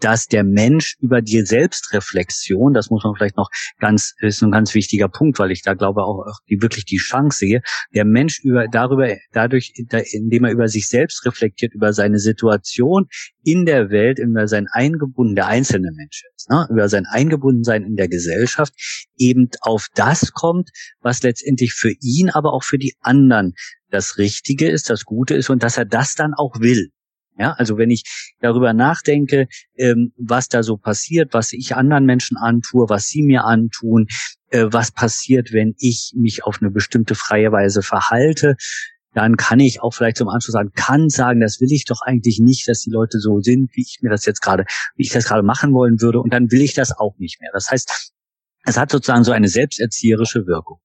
dass 0.00 0.26
der 0.26 0.44
Mensch 0.44 0.96
über 1.00 1.22
die 1.22 1.42
Selbstreflexion, 1.42 2.74
das 2.74 2.90
muss 2.90 3.04
man 3.04 3.14
vielleicht 3.14 3.36
noch 3.36 3.50
ganz, 3.78 4.14
ist 4.20 4.42
ein 4.42 4.50
ganz 4.50 4.74
wichtiger 4.74 5.08
Punkt, 5.08 5.38
weil 5.38 5.50
ich 5.50 5.62
da 5.62 5.74
glaube 5.74 6.02
auch 6.04 6.24
die, 6.48 6.60
wirklich 6.62 6.84
die 6.84 6.98
Chance 6.98 7.38
sehe, 7.38 7.62
der 7.94 8.04
Mensch 8.04 8.40
über, 8.42 8.68
darüber, 8.68 9.16
dadurch, 9.32 9.72
indem 10.12 10.44
er 10.44 10.52
über 10.52 10.68
sich 10.68 10.88
selbst 10.88 11.24
reflektiert, 11.24 11.74
über 11.74 11.92
seine 11.92 12.18
Situation 12.18 13.06
in 13.42 13.64
der 13.64 13.90
Welt, 13.90 14.18
über 14.18 14.48
sein 14.48 14.66
Eingebunden, 14.70 15.34
der 15.34 15.46
einzelne 15.46 15.90
Mensch 15.92 16.24
ist, 16.34 16.50
ne, 16.50 16.66
über 16.70 16.88
sein 16.88 17.06
Eingebundensein 17.06 17.84
in 17.84 17.96
der 17.96 18.08
Gesellschaft, 18.08 18.74
eben 19.16 19.48
auf 19.60 19.88
das 19.94 20.32
kommt, 20.32 20.70
was 21.00 21.22
letztendlich 21.22 21.72
für 21.72 21.92
ihn, 22.00 22.30
aber 22.30 22.52
auch 22.52 22.64
für 22.64 22.78
die 22.78 22.94
anderen 23.00 23.54
das 23.90 24.18
Richtige 24.18 24.68
ist, 24.68 24.90
das 24.90 25.04
Gute 25.04 25.34
ist 25.34 25.50
und 25.50 25.62
dass 25.62 25.76
er 25.78 25.84
das 25.84 26.14
dann 26.14 26.34
auch 26.34 26.60
will. 26.60 26.90
Ja, 27.38 27.52
also 27.52 27.76
wenn 27.76 27.90
ich 27.90 28.34
darüber 28.40 28.72
nachdenke, 28.72 29.48
ähm, 29.76 30.12
was 30.16 30.48
da 30.48 30.62
so 30.62 30.76
passiert, 30.78 31.34
was 31.34 31.52
ich 31.52 31.76
anderen 31.76 32.06
Menschen 32.06 32.38
antue, 32.38 32.88
was 32.88 33.06
sie 33.06 33.22
mir 33.22 33.44
antun, 33.44 34.06
äh, 34.50 34.66
was 34.70 34.90
passiert, 34.90 35.52
wenn 35.52 35.74
ich 35.78 36.12
mich 36.16 36.44
auf 36.44 36.58
eine 36.60 36.70
bestimmte 36.70 37.14
freie 37.14 37.52
Weise 37.52 37.82
verhalte, 37.82 38.56
dann 39.12 39.36
kann 39.36 39.60
ich 39.60 39.82
auch 39.82 39.92
vielleicht 39.92 40.16
zum 40.18 40.28
Anschluss 40.28 40.52
sagen, 40.52 40.72
kann 40.74 41.08
sagen, 41.08 41.40
das 41.40 41.60
will 41.60 41.72
ich 41.72 41.84
doch 41.84 42.02
eigentlich 42.02 42.38
nicht, 42.38 42.68
dass 42.68 42.80
die 42.80 42.90
Leute 42.90 43.18
so 43.18 43.40
sind, 43.40 43.70
wie 43.74 43.82
ich 43.82 43.98
mir 44.02 44.10
das 44.10 44.24
jetzt 44.24 44.40
gerade, 44.40 44.64
wie 44.94 45.02
ich 45.02 45.10
das 45.10 45.24
gerade 45.24 45.42
machen 45.42 45.72
wollen 45.72 46.00
würde, 46.00 46.20
und 46.20 46.32
dann 46.32 46.50
will 46.50 46.62
ich 46.62 46.74
das 46.74 46.92
auch 46.92 47.16
nicht 47.18 47.40
mehr. 47.40 47.50
Das 47.52 47.70
heißt, 47.70 48.12
es 48.64 48.76
hat 48.76 48.90
sozusagen 48.90 49.24
so 49.24 49.32
eine 49.32 49.48
selbsterzieherische 49.48 50.46
Wirkung 50.46 50.78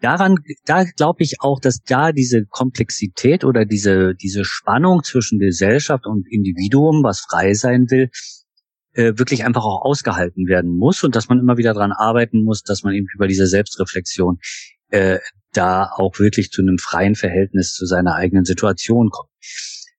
daran, 0.00 0.36
da 0.64 0.84
glaube 0.84 1.22
ich 1.22 1.40
auch, 1.40 1.60
dass 1.60 1.80
da 1.82 2.12
diese 2.12 2.44
Komplexität 2.46 3.44
oder 3.44 3.64
diese, 3.64 4.14
diese 4.14 4.44
Spannung 4.44 5.02
zwischen 5.02 5.38
Gesellschaft 5.38 6.06
und 6.06 6.26
Individuum, 6.30 7.02
was 7.02 7.20
frei 7.20 7.54
sein 7.54 7.90
will, 7.90 8.10
äh, 8.94 9.12
wirklich 9.16 9.44
einfach 9.44 9.64
auch 9.64 9.82
ausgehalten 9.84 10.46
werden 10.46 10.76
muss 10.76 11.04
und 11.04 11.14
dass 11.14 11.28
man 11.28 11.38
immer 11.38 11.56
wieder 11.56 11.74
dran 11.74 11.92
arbeiten 11.92 12.42
muss, 12.42 12.62
dass 12.62 12.82
man 12.82 12.94
eben 12.94 13.06
über 13.14 13.28
diese 13.28 13.46
Selbstreflexion 13.46 14.38
äh, 14.90 15.18
da 15.52 15.90
auch 15.96 16.18
wirklich 16.18 16.50
zu 16.50 16.62
einem 16.62 16.78
freien 16.78 17.14
Verhältnis 17.14 17.72
zu 17.72 17.86
seiner 17.86 18.14
eigenen 18.14 18.44
Situation 18.44 19.10
kommt. 19.10 19.30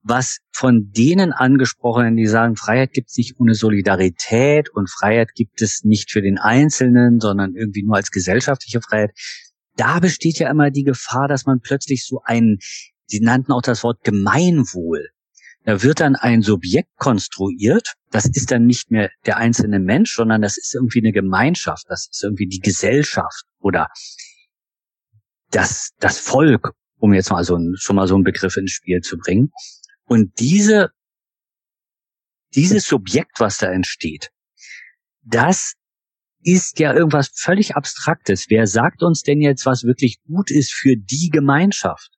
Was 0.01 0.39
von 0.51 0.91
denen 0.91 1.33
angesprochenen, 1.33 2.15
die 2.15 2.27
sagen, 2.27 2.55
Freiheit 2.55 2.93
gibt 2.93 3.09
es 3.09 3.17
nicht 3.17 3.39
ohne 3.39 3.53
Solidarität 3.53 4.69
und 4.69 4.89
Freiheit 4.89 5.33
gibt 5.35 5.61
es 5.61 5.83
nicht 5.83 6.11
für 6.11 6.21
den 6.21 6.37
Einzelnen, 6.37 7.19
sondern 7.19 7.55
irgendwie 7.55 7.83
nur 7.83 7.97
als 7.97 8.11
gesellschaftliche 8.11 8.81
Freiheit, 8.81 9.11
da 9.75 9.99
besteht 9.99 10.39
ja 10.39 10.49
immer 10.49 10.71
die 10.71 10.83
Gefahr, 10.83 11.27
dass 11.27 11.45
man 11.45 11.59
plötzlich 11.61 12.05
so 12.05 12.21
ein, 12.23 12.59
sie 13.05 13.19
nannten 13.21 13.51
auch 13.51 13.61
das 13.61 13.83
Wort 13.83 14.03
Gemeinwohl, 14.03 15.09
Da 15.65 15.83
wird 15.83 15.99
dann 15.99 16.15
ein 16.15 16.41
Subjekt 16.41 16.89
konstruiert. 16.97 17.95
Das 18.11 18.25
ist 18.25 18.51
dann 18.51 18.65
nicht 18.65 18.91
mehr 18.91 19.09
der 19.25 19.37
einzelne 19.37 19.79
Mensch, 19.79 20.15
sondern 20.15 20.41
das 20.41 20.57
ist 20.57 20.73
irgendwie 20.73 20.99
eine 20.99 21.11
Gemeinschaft. 21.11 21.85
Das 21.89 22.07
ist 22.11 22.23
irgendwie 22.23 22.47
die 22.47 22.59
Gesellschaft 22.59 23.43
oder 23.59 23.87
das, 25.51 25.91
das 25.99 26.19
Volk, 26.19 26.71
um 26.97 27.13
jetzt 27.13 27.31
mal 27.31 27.43
so 27.43 27.55
ein, 27.55 27.75
schon 27.77 27.95
mal 27.97 28.07
so 28.07 28.15
einen 28.15 28.23
Begriff 28.23 28.57
ins 28.57 28.71
Spiel 28.71 29.01
zu 29.01 29.17
bringen. 29.17 29.51
Und 30.09 30.39
diese, 30.39 30.89
dieses 32.55 32.85
Subjekt, 32.87 33.39
was 33.39 33.59
da 33.59 33.71
entsteht, 33.71 34.31
das 35.21 35.75
ist 36.41 36.79
ja 36.79 36.95
irgendwas 36.95 37.29
völlig 37.31 37.75
Abstraktes. 37.75 38.47
Wer 38.49 38.65
sagt 38.65 39.03
uns 39.03 39.21
denn 39.21 39.39
jetzt, 39.39 39.67
was 39.67 39.83
wirklich 39.83 40.19
gut 40.23 40.49
ist 40.49 40.73
für 40.73 40.95
die 40.97 41.29
Gemeinschaft? 41.29 42.09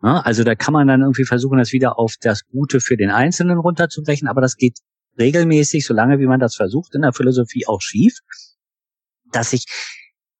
Also 0.00 0.42
da 0.42 0.56
kann 0.56 0.72
man 0.74 0.88
dann 0.88 1.02
irgendwie 1.02 1.24
versuchen, 1.24 1.58
das 1.58 1.72
wieder 1.72 2.00
auf 2.00 2.16
das 2.20 2.46
Gute 2.46 2.80
für 2.80 2.96
den 2.96 3.10
Einzelnen 3.10 3.58
runterzubrechen, 3.58 4.26
aber 4.26 4.40
das 4.40 4.56
geht 4.56 4.80
regelmäßig, 5.16 5.86
solange 5.86 6.18
wie 6.18 6.26
man 6.26 6.40
das 6.40 6.56
versucht, 6.56 6.96
in 6.96 7.02
der 7.02 7.12
Philosophie 7.12 7.68
auch 7.68 7.80
schief, 7.80 8.18
dass 9.30 9.50
sich 9.50 9.66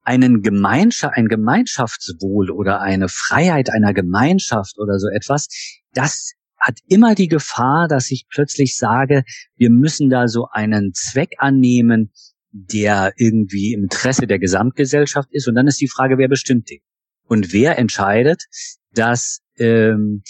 einen 0.03 0.43
Gemeinschaft, 0.43 1.17
ein 1.17 1.29
Gemeinschaftswohl 1.29 2.51
oder 2.51 2.81
eine 2.81 3.09
Freiheit 3.09 3.71
einer 3.71 3.95
Gemeinschaft 3.95 4.77
oder 4.77 4.99
so 4.99 5.07
etwas, 5.09 5.47
das 5.93 6.33
hat 6.65 6.79
immer 6.89 7.15
die 7.15 7.29
Gefahr, 7.29 7.89
dass 7.89 8.11
ich 8.11 8.27
plötzlich 8.29 8.77
sage, 8.77 9.25
wir 9.57 9.71
müssen 9.71 10.09
da 10.09 10.29
so 10.29 10.49
einen 10.51 10.95
Zweck 10.95 11.35
annehmen, 11.39 12.11
der 12.51 13.13
irgendwie 13.17 13.75
im 13.75 13.85
Interesse 13.85 14.27
der 14.27 14.39
Gesamtgesellschaft 14.39 15.29
ist. 15.33 15.47
Und 15.47 15.57
dann 15.57 15.67
ist 15.67 15.81
die 15.81 15.89
Frage, 15.89 16.19
wer 16.19 16.29
bestimmt 16.29 16.71
den? 16.71 16.81
Und 17.27 17.53
wer 17.53 17.79
entscheidet, 17.79 18.45
dass 18.93 19.41
ähm, 19.59 20.23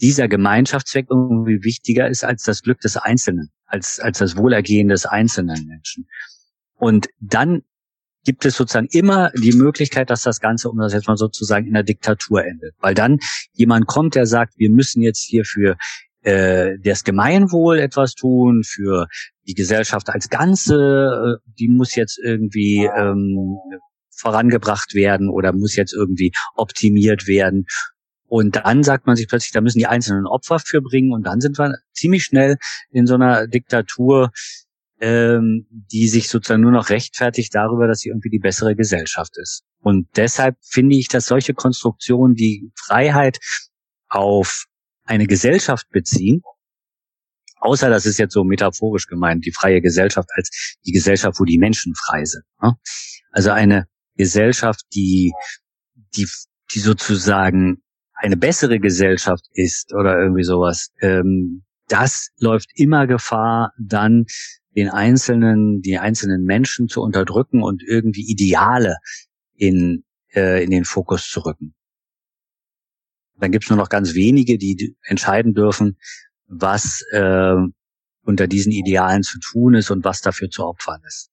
dieser 0.00 0.28
Gemeinschaftszweck 0.28 1.06
irgendwie 1.10 1.64
wichtiger 1.64 2.08
ist 2.08 2.24
als 2.24 2.44
das 2.44 2.62
Glück 2.62 2.80
des 2.80 2.96
Einzelnen, 2.96 3.50
als, 3.66 4.00
als 4.00 4.18
das 4.18 4.36
Wohlergehen 4.36 4.88
des 4.88 5.04
einzelnen 5.04 5.66
Menschen? 5.66 6.06
Und 6.76 7.08
dann 7.20 7.62
gibt 8.24 8.44
es 8.44 8.56
sozusagen 8.56 8.88
immer 8.90 9.30
die 9.30 9.52
Möglichkeit, 9.52 10.10
dass 10.10 10.22
das 10.22 10.40
Ganze, 10.40 10.70
um 10.70 10.78
das 10.78 10.92
jetzt 10.92 11.08
mal 11.08 11.16
sozusagen 11.16 11.66
in 11.66 11.74
der 11.74 11.82
Diktatur 11.82 12.44
endet. 12.44 12.74
Weil 12.80 12.94
dann 12.94 13.18
jemand 13.52 13.86
kommt, 13.86 14.14
der 14.14 14.26
sagt, 14.26 14.54
wir 14.56 14.70
müssen 14.70 15.02
jetzt 15.02 15.22
hier 15.22 15.44
für 15.44 15.76
äh, 16.22 16.78
das 16.82 17.04
Gemeinwohl 17.04 17.78
etwas 17.78 18.14
tun, 18.14 18.62
für 18.64 19.06
die 19.46 19.54
Gesellschaft 19.54 20.08
als 20.08 20.30
Ganze, 20.30 21.38
äh, 21.38 21.50
die 21.58 21.68
muss 21.68 21.94
jetzt 21.94 22.18
irgendwie 22.18 22.88
ähm, 22.96 23.58
vorangebracht 24.16 24.94
werden 24.94 25.28
oder 25.28 25.52
muss 25.52 25.76
jetzt 25.76 25.92
irgendwie 25.92 26.32
optimiert 26.54 27.26
werden. 27.26 27.66
Und 28.26 28.56
dann 28.56 28.82
sagt 28.82 29.06
man 29.06 29.16
sich 29.16 29.28
plötzlich, 29.28 29.52
da 29.52 29.60
müssen 29.60 29.78
die 29.78 29.86
einzelnen 29.86 30.26
Opfer 30.26 30.58
für 30.58 30.80
bringen 30.80 31.12
und 31.12 31.24
dann 31.24 31.40
sind 31.40 31.58
wir 31.58 31.74
ziemlich 31.92 32.24
schnell 32.24 32.56
in 32.90 33.06
so 33.06 33.14
einer 33.14 33.46
Diktatur, 33.46 34.30
ähm, 35.04 35.66
die 35.70 36.08
sich 36.08 36.30
sozusagen 36.30 36.62
nur 36.62 36.72
noch 36.72 36.88
rechtfertigt 36.88 37.54
darüber, 37.54 37.86
dass 37.86 38.00
sie 38.00 38.08
irgendwie 38.08 38.30
die 38.30 38.38
bessere 38.38 38.74
Gesellschaft 38.74 39.36
ist. 39.36 39.62
Und 39.80 40.08
deshalb 40.16 40.56
finde 40.62 40.96
ich, 40.96 41.08
dass 41.08 41.26
solche 41.26 41.52
Konstruktionen 41.52 42.34
die 42.34 42.72
Freiheit 42.74 43.38
auf 44.08 44.64
eine 45.04 45.26
Gesellschaft 45.26 45.90
beziehen, 45.90 46.40
außer 47.56 47.90
das 47.90 48.06
ist 48.06 48.18
jetzt 48.18 48.32
so 48.32 48.44
metaphorisch 48.44 49.06
gemeint, 49.06 49.44
die 49.44 49.52
freie 49.52 49.82
Gesellschaft 49.82 50.30
als 50.34 50.78
die 50.86 50.92
Gesellschaft, 50.92 51.38
wo 51.38 51.44
die 51.44 51.58
Menschen 51.58 51.94
frei 51.94 52.24
sind. 52.24 52.44
Ne? 52.62 52.72
Also 53.30 53.50
eine 53.50 53.86
Gesellschaft, 54.16 54.86
die, 54.94 55.34
die, 56.16 56.26
die 56.72 56.78
sozusagen 56.78 57.82
eine 58.14 58.38
bessere 58.38 58.80
Gesellschaft 58.80 59.44
ist 59.52 59.92
oder 59.92 60.18
irgendwie 60.18 60.44
sowas, 60.44 60.92
ähm, 61.02 61.64
das 61.88 62.30
läuft 62.38 62.70
immer 62.74 63.06
Gefahr, 63.06 63.72
dann 63.78 64.26
den 64.76 64.88
einzelnen, 64.88 65.82
die 65.82 65.98
einzelnen 65.98 66.44
Menschen 66.44 66.88
zu 66.88 67.00
unterdrücken 67.00 67.62
und 67.62 67.82
irgendwie 67.82 68.28
Ideale 68.28 68.96
in, 69.54 70.04
äh, 70.34 70.64
in 70.64 70.70
den 70.70 70.84
Fokus 70.84 71.28
zu 71.28 71.40
rücken. 71.40 71.74
Dann 73.36 73.52
gibt's 73.52 73.68
nur 73.68 73.78
noch 73.78 73.88
ganz 73.88 74.14
wenige, 74.14 74.58
die 74.58 74.96
entscheiden 75.02 75.54
dürfen, 75.54 75.98
was 76.46 77.02
äh, 77.12 77.56
unter 78.22 78.46
diesen 78.46 78.72
Idealen 78.72 79.22
zu 79.22 79.38
tun 79.38 79.74
ist 79.74 79.90
und 79.90 80.04
was 80.04 80.20
dafür 80.20 80.50
zu 80.50 80.64
opfern 80.64 81.02
ist. 81.06 81.30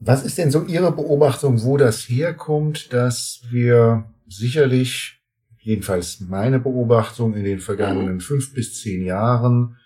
Was 0.00 0.24
ist 0.24 0.36
denn 0.36 0.50
so 0.50 0.64
Ihre 0.64 0.92
Beobachtung, 0.92 1.62
wo 1.62 1.76
das 1.76 2.08
herkommt, 2.08 2.92
dass 2.92 3.40
wir 3.50 4.04
sicherlich, 4.28 5.22
jedenfalls 5.64 6.20
meine 6.20 6.60
Beobachtung 6.60 7.34
in 7.34 7.44
den 7.44 7.58
vergangenen 7.58 8.20
fünf 8.20 8.52
bis 8.52 8.80
zehn 8.80 9.02
Jahren, 9.02 9.78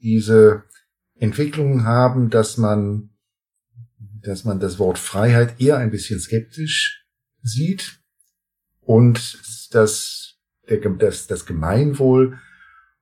diese 0.00 0.64
Entwicklungen 1.16 1.84
haben, 1.84 2.30
dass 2.30 2.56
man, 2.56 3.10
dass 4.22 4.44
man 4.44 4.58
das 4.58 4.78
Wort 4.78 4.98
Freiheit 4.98 5.60
eher 5.60 5.76
ein 5.76 5.90
bisschen 5.90 6.18
skeptisch 6.18 7.06
sieht 7.42 8.00
und 8.80 9.38
dass 9.72 10.38
der, 10.68 10.78
das, 10.78 11.26
das 11.26 11.44
Gemeinwohl 11.44 12.38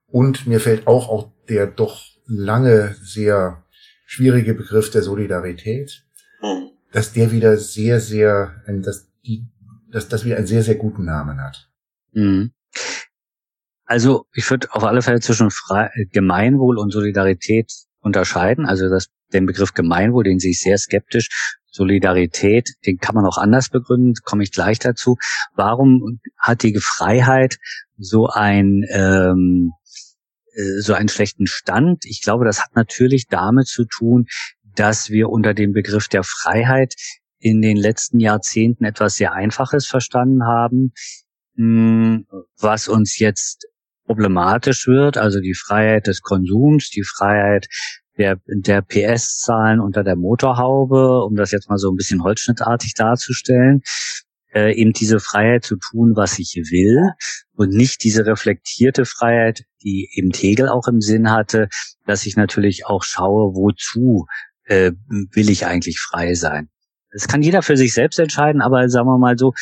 und 0.05 0.47
mir 0.47 0.59
fällt 0.59 0.85
auch, 0.85 1.07
auch 1.07 1.31
der 1.47 1.65
doch 1.67 2.03
lange 2.25 2.95
sehr 3.01 3.63
schwierige 4.05 4.53
Begriff 4.53 4.91
der 4.91 5.01
Solidarität, 5.01 6.05
hm. 6.41 6.71
dass 6.91 7.13
der 7.13 7.31
wieder 7.31 7.55
sehr, 7.57 8.01
sehr, 8.01 8.63
dass 8.67 9.09
die, 9.25 9.47
dass 9.89 10.09
das 10.09 10.25
wieder 10.25 10.35
einen 10.35 10.47
sehr, 10.47 10.63
sehr 10.63 10.75
guten 10.75 11.05
Namen 11.05 11.39
hat. 11.39 11.69
Mhm. 12.17 12.51
Also 13.85 14.25
ich 14.33 14.49
würde 14.49 14.67
auf 14.71 14.83
alle 14.83 15.01
Fälle 15.01 15.21
zwischen 15.21 15.51
Fre 15.51 15.89
Gemeinwohl 16.11 16.77
und 16.77 16.91
Solidarität 16.91 17.71
unterscheiden. 17.99 18.65
Also 18.65 18.89
das, 18.89 19.07
den 19.31 19.45
Begriff 19.45 19.73
Gemeinwohl, 19.73 20.23
den 20.23 20.39
sehe 20.39 20.51
ich 20.51 20.61
sehr 20.61 20.77
skeptisch. 20.77 21.29
Solidarität, 21.71 22.69
den 22.85 22.97
kann 22.97 23.13
man 23.13 23.25
auch 23.25 23.37
anders 23.37 23.69
begründen, 23.69 24.15
komme 24.23 24.43
ich 24.43 24.51
gleich 24.51 24.79
dazu. 24.79 25.17
Warum 25.53 26.19
hat 26.37 26.63
die 26.63 26.75
Freiheit 26.79 27.57
so 27.97 28.27
ein 28.27 28.83
ähm, 28.89 29.73
äh, 30.53 30.81
so 30.81 30.93
einen 30.95 31.09
schlechten 31.09 31.45
Stand? 31.45 32.03
Ich 32.05 32.23
glaube, 32.23 32.45
das 32.45 32.63
hat 32.63 32.75
natürlich 32.75 33.27
damit 33.27 33.67
zu 33.67 33.85
tun, 33.85 34.25
dass 34.75 35.11
wir 35.11 35.29
unter 35.29 35.53
dem 35.53 35.71
Begriff 35.71 36.07
der 36.07 36.23
Freiheit 36.23 36.95
in 37.39 37.61
den 37.61 37.77
letzten 37.77 38.19
Jahrzehnten 38.19 38.83
etwas 38.83 39.15
sehr 39.15 39.33
Einfaches 39.33 39.85
verstanden 39.85 40.43
haben, 40.45 40.93
was 41.57 42.87
uns 42.87 43.19
jetzt 43.19 43.67
problematisch 44.05 44.87
wird, 44.87 45.17
also 45.17 45.39
die 45.39 45.53
Freiheit 45.53 46.07
des 46.07 46.21
Konsums, 46.21 46.89
die 46.89 47.03
Freiheit 47.03 47.67
der, 48.17 48.39
der 48.47 48.81
PS-Zahlen 48.81 49.79
unter 49.79 50.03
der 50.03 50.15
Motorhaube, 50.15 51.23
um 51.23 51.35
das 51.35 51.51
jetzt 51.51 51.69
mal 51.69 51.77
so 51.77 51.91
ein 51.91 51.95
bisschen 51.95 52.23
holzschnittartig 52.23 52.93
darzustellen, 52.95 53.81
äh, 54.53 54.73
eben 54.73 54.93
diese 54.93 55.19
Freiheit 55.19 55.65
zu 55.65 55.75
tun, 55.75 56.15
was 56.15 56.39
ich 56.39 56.55
will 56.71 57.11
und 57.53 57.73
nicht 57.73 58.03
diese 58.03 58.25
reflektierte 58.25 59.05
Freiheit, 59.05 59.65
die 59.83 60.09
eben 60.13 60.31
Hegel 60.31 60.69
auch 60.69 60.87
im 60.87 61.01
Sinn 61.01 61.31
hatte, 61.31 61.69
dass 62.05 62.25
ich 62.25 62.37
natürlich 62.37 62.85
auch 62.85 63.03
schaue, 63.03 63.53
wozu 63.53 64.25
äh, 64.63 64.93
will 65.09 65.49
ich 65.49 65.65
eigentlich 65.65 65.99
frei 65.99 66.33
sein. 66.33 66.69
Das 67.11 67.27
kann 67.27 67.41
jeder 67.41 67.61
für 67.61 67.77
sich 67.77 67.93
selbst 67.93 68.19
entscheiden, 68.19 68.61
aber 68.61 68.89
sagen 68.89 69.07
wir 69.07 69.17
mal 69.17 69.37
so, 69.37 69.53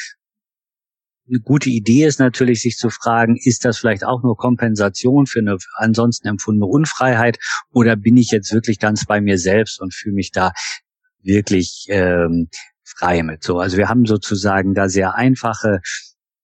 eine 1.27 1.39
gute 1.39 1.69
Idee 1.69 2.05
ist 2.05 2.19
natürlich, 2.19 2.61
sich 2.61 2.77
zu 2.77 2.89
fragen, 2.89 3.37
ist 3.37 3.65
das 3.65 3.77
vielleicht 3.79 4.05
auch 4.05 4.21
nur 4.23 4.37
Kompensation 4.37 5.25
für 5.25 5.39
eine 5.39 5.57
ansonsten 5.75 6.27
empfundene 6.27 6.67
Unfreiheit 6.67 7.37
oder 7.71 7.95
bin 7.95 8.17
ich 8.17 8.31
jetzt 8.31 8.53
wirklich 8.53 8.79
ganz 8.79 9.05
bei 9.05 9.21
mir 9.21 9.37
selbst 9.37 9.81
und 9.81 9.93
fühle 9.93 10.15
mich 10.15 10.31
da 10.31 10.51
wirklich 11.21 11.85
ähm, 11.89 12.49
frei 12.83 13.23
mit. 13.23 13.43
So, 13.43 13.59
also 13.59 13.77
wir 13.77 13.89
haben 13.89 14.05
sozusagen 14.05 14.75
da 14.75 14.87
sehr 14.87 15.15
einfache 15.15 15.81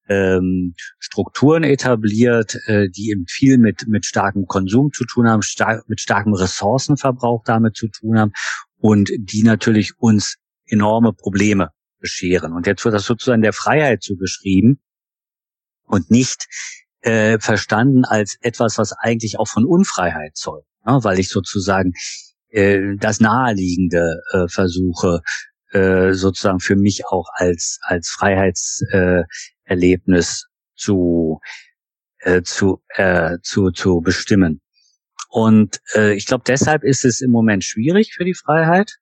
ähm, 0.10 0.74
Strukturen 1.00 1.64
etabliert, 1.64 2.58
äh, 2.66 2.90
die 2.90 3.12
eben 3.12 3.26
viel 3.28 3.58
mit 3.60 3.88
mit 3.88 4.06
starkem 4.06 4.48
Konsum 4.48 4.92
zu 4.92 5.06
tun 5.06 5.30
haben, 5.30 5.44
star 5.44 5.84
mit 5.88 6.02
starkem 6.02 6.34
Ressourcenverbrauch 6.34 7.44
damit 7.46 7.76
zu 7.76 7.88
tun 7.88 8.18
haben 8.18 8.32
und 8.78 9.12
die 9.16 9.44
natürlich 9.44 9.94
uns 10.00 10.38
enorme 10.66 11.14
Probleme 11.14 11.70
bescheren. 12.02 12.54
Und 12.54 12.68
jetzt 12.68 12.84
wird 12.84 12.94
das 12.94 13.06
sozusagen 13.06 13.42
der 13.42 13.54
Freiheit 13.54 14.04
zugeschrieben 14.04 14.82
und 15.86 16.12
nicht 16.12 16.48
äh, 17.02 17.40
verstanden 17.40 18.06
als 18.06 18.38
etwas, 18.42 18.78
was 18.78 18.94
eigentlich 18.94 19.40
auch 19.40 19.48
von 19.48 19.66
Unfreiheit 19.66 20.36
zeugt, 20.36 20.68
ne? 20.86 21.00
weil 21.04 21.20
ich 21.20 21.30
sozusagen 21.30 21.94
äh, 22.50 22.96
das 22.98 23.20
Naheliegende 23.20 24.22
äh, 24.32 24.48
versuche 24.48 25.22
äh, 25.72 26.14
sozusagen 26.14 26.60
für 26.60 26.76
mich 26.76 27.08
auch 27.08 27.30
als 27.34 27.80
als 27.82 28.10
Freiheitserlebnis 28.10 30.44
äh, 30.44 30.48
zu 30.76 31.40
äh, 32.20 32.42
zu 32.42 32.84
äh, 32.90 33.38
zu 33.42 33.72
zu 33.72 34.02
bestimmen. 34.02 34.62
Und 35.30 35.80
äh, 35.96 36.14
ich 36.14 36.26
glaube, 36.26 36.44
deshalb 36.46 36.84
ist 36.84 37.06
es 37.06 37.22
im 37.22 37.32
Moment 37.32 37.64
schwierig 37.64 38.14
für 38.14 38.26
die 38.26 38.34
Freiheit, 38.34 38.98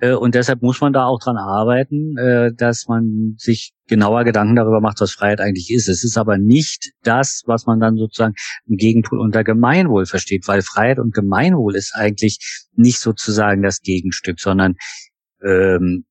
und 0.00 0.34
deshalb 0.34 0.62
muss 0.62 0.80
man 0.80 0.92
da 0.92 1.06
auch 1.06 1.18
dran 1.18 1.38
arbeiten, 1.38 2.16
äh, 2.18 2.52
dass 2.54 2.86
man 2.86 3.34
sich 3.38 3.72
genauer 3.86 4.24
Gedanken 4.24 4.56
darüber 4.56 4.80
macht, 4.80 5.00
was 5.00 5.12
Freiheit 5.12 5.40
eigentlich 5.40 5.70
ist. 5.70 5.88
Es 5.88 6.04
ist 6.04 6.18
aber 6.18 6.36
nicht 6.36 6.92
das, 7.02 7.42
was 7.46 7.66
man 7.66 7.80
dann 7.80 7.96
sozusagen 7.96 8.34
im 8.66 8.76
Gegenpol 8.76 9.20
unter 9.20 9.42
Gemeinwohl 9.42 10.04
versteht, 10.04 10.46
weil 10.48 10.60
Freiheit 10.60 10.98
und 10.98 11.14
Gemeinwohl 11.14 11.76
ist 11.76 11.94
eigentlich 11.94 12.66
nicht 12.74 13.00
sozusagen 13.00 13.62
das 13.62 13.80
Gegenstück, 13.80 14.38
sondern 14.38 14.74
ähm, 15.42 16.04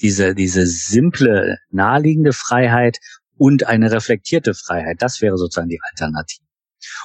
diese, 0.00 0.34
diese 0.34 0.66
simple, 0.66 1.58
naheliegende 1.70 2.32
Freiheit 2.32 2.98
und 3.36 3.66
eine 3.66 3.90
reflektierte 3.90 4.54
Freiheit, 4.54 4.96
das 5.00 5.20
wäre 5.20 5.36
sozusagen 5.36 5.68
die 5.68 5.80
Alternative. 5.90 6.44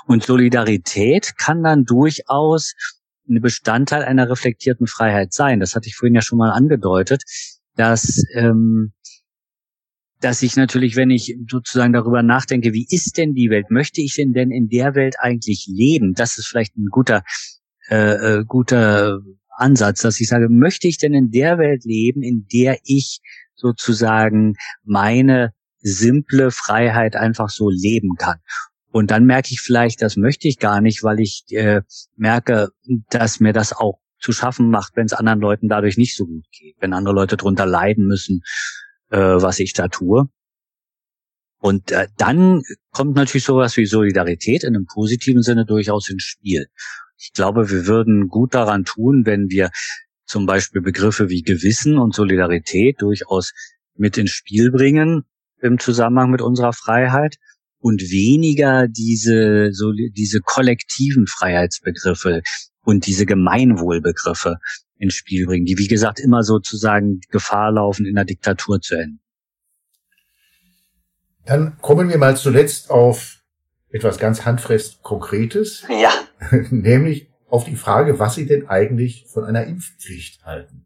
Und 0.06 0.24
Solidarität 0.24 1.38
kann 1.38 1.64
dann 1.64 1.86
durchaus 1.86 2.74
ein 3.30 3.42
Bestandteil 3.42 4.04
einer 4.04 4.30
reflektierten 4.30 4.88
Freiheit 4.88 5.34
sein. 5.34 5.60
Das 5.60 5.76
hatte 5.76 5.88
ich 5.88 5.96
vorhin 5.96 6.16
ja 6.16 6.22
schon 6.22 6.38
mal 6.38 6.52
angedeutet, 6.52 7.24
dass 7.76 8.24
ähm, 8.34 8.94
dass 10.20 10.42
ich 10.42 10.56
natürlich, 10.56 10.96
wenn 10.96 11.10
ich 11.10 11.38
sozusagen 11.52 11.92
darüber 11.92 12.24
nachdenke, 12.24 12.72
wie 12.72 12.88
ist 12.90 13.18
denn 13.18 13.34
die 13.34 13.50
Welt, 13.50 13.70
möchte 13.70 14.00
ich 14.00 14.16
denn 14.16 14.32
denn 14.32 14.52
in 14.52 14.70
der 14.70 14.96
Welt 14.96 15.16
eigentlich 15.20 15.68
leben? 15.68 16.14
Das 16.14 16.38
ist 16.38 16.48
vielleicht 16.48 16.78
ein 16.78 16.88
guter 16.90 17.24
äh, 17.90 18.38
äh, 18.38 18.46
guter 18.46 19.20
Ansatz, 19.50 20.02
dass 20.02 20.20
ich 20.20 20.30
sage, 20.30 20.48
möchte 20.50 20.88
ich 20.88 20.98
denn 20.98 21.14
in 21.14 21.32
der 21.32 21.58
Welt 21.58 21.84
leben, 21.84 22.24
in 22.24 22.48
der 22.52 22.78
ich 22.86 23.20
sozusagen 23.56 24.56
meine 24.84 25.54
simple 25.80 26.52
Freiheit 26.52 27.16
einfach 27.16 27.50
so 27.50 27.70
leben 27.70 28.16
kann? 28.18 28.40
Und 28.94 29.10
dann 29.10 29.26
merke 29.26 29.50
ich 29.50 29.60
vielleicht, 29.60 30.04
das 30.04 30.18
möchte 30.18 30.48
ich 30.48 30.60
gar 30.60 30.80
nicht, 30.80 31.02
weil 31.02 31.20
ich 31.20 31.46
äh, 31.50 31.82
merke, 32.16 32.70
dass 33.10 33.40
mir 33.40 33.52
das 33.52 33.74
auch 33.74 33.98
zu 34.20 34.32
schaffen 34.32 34.70
macht, 34.70 34.96
wenn 34.96 35.08
es 35.08 35.14
anderen 35.14 35.40
Leuten 35.40 35.68
dadurch 35.68 35.98
nicht 35.98 36.16
so 36.16 36.28
gut 36.28 36.46
geht, 36.52 36.76
wenn 36.80 36.94
andere 36.94 37.16
Leute 37.16 37.36
drunter 37.36 37.66
leiden 37.66 38.06
müssen, 38.06 38.44
äh, 39.10 39.18
was 39.18 39.58
ich 39.58 39.74
da 39.74 39.88
tue. 39.88 40.30
Und 41.58 41.92
äh, 41.92 42.08
dann 42.18 42.62
kommt 42.92 43.16
natürlich 43.16 43.46
sowas 43.46 43.78
wie 43.78 43.88
Solidarität 43.88 44.64
in 44.64 44.76
einem 44.76 44.86
positiven 44.86 45.42
Sinne 45.42 45.66
durchaus 45.66 46.08
ins 46.10 46.22
Spiel. 46.22 46.68
Ich 47.18 47.34
glaube, 47.34 47.72
wir 47.72 47.88
würden 47.88 48.28
gut 48.28 48.54
daran 48.54 48.86
tun, 48.86 49.26
wenn 49.26 49.50
wir 49.50 49.72
zum 50.28 50.46
Beispiel 50.46 50.84
Begriffe 50.84 51.30
wie 51.30 51.42
Gewissen 51.42 51.98
und 51.98 52.14
Solidarität 52.14 53.02
durchaus 53.02 53.54
mit 53.96 54.20
ins 54.20 54.32
Spiel 54.32 54.70
bringen 54.70 55.24
im 55.64 55.80
Zusammenhang 55.80 56.30
mit 56.30 56.42
unserer 56.42 56.74
Freiheit 56.74 57.38
und 57.84 58.02
weniger 58.12 58.88
diese, 58.88 59.74
so, 59.74 59.92
diese 59.92 60.40
kollektiven 60.40 61.28
Freiheitsbegriffe 61.28 62.42
und 62.82 63.06
diese 63.06 63.26
Gemeinwohlbegriffe 63.26 64.56
ins 64.98 65.16
Spiel 65.16 65.46
bringen, 65.46 65.66
die 65.66 65.78
wie 65.78 65.90
gesagt 65.90 66.22
immer 66.22 66.44
sozusagen 66.44 67.20
Gefahr 67.30 67.74
laufen, 67.74 68.06
in 68.06 68.16
der 68.16 68.24
Diktatur 68.24 68.80
zu 68.80 68.96
enden. 68.96 69.20
Dann 71.46 71.78
kommen 71.82 72.08
wir 72.08 72.18
mal 72.18 72.38
zuletzt 72.38 72.90
auf 72.90 73.44
etwas 73.90 74.18
ganz 74.18 74.46
handfest 74.46 75.04
Konkretes. 75.04 75.86
Ja. 75.90 76.14
Nämlich 76.70 77.30
auf 77.50 77.66
die 77.66 77.76
Frage, 77.76 78.18
was 78.18 78.36
Sie 78.36 78.46
denn 78.46 78.70
eigentlich 78.70 79.26
von 79.28 79.44
einer 79.44 79.66
Impfpflicht 79.66 80.46
halten. 80.46 80.86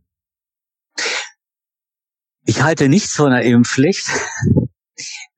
Ich 2.43 2.63
halte 2.63 2.89
nichts 2.89 3.13
von 3.13 3.27
einer 3.27 3.43
Impfpflicht. 3.43 4.07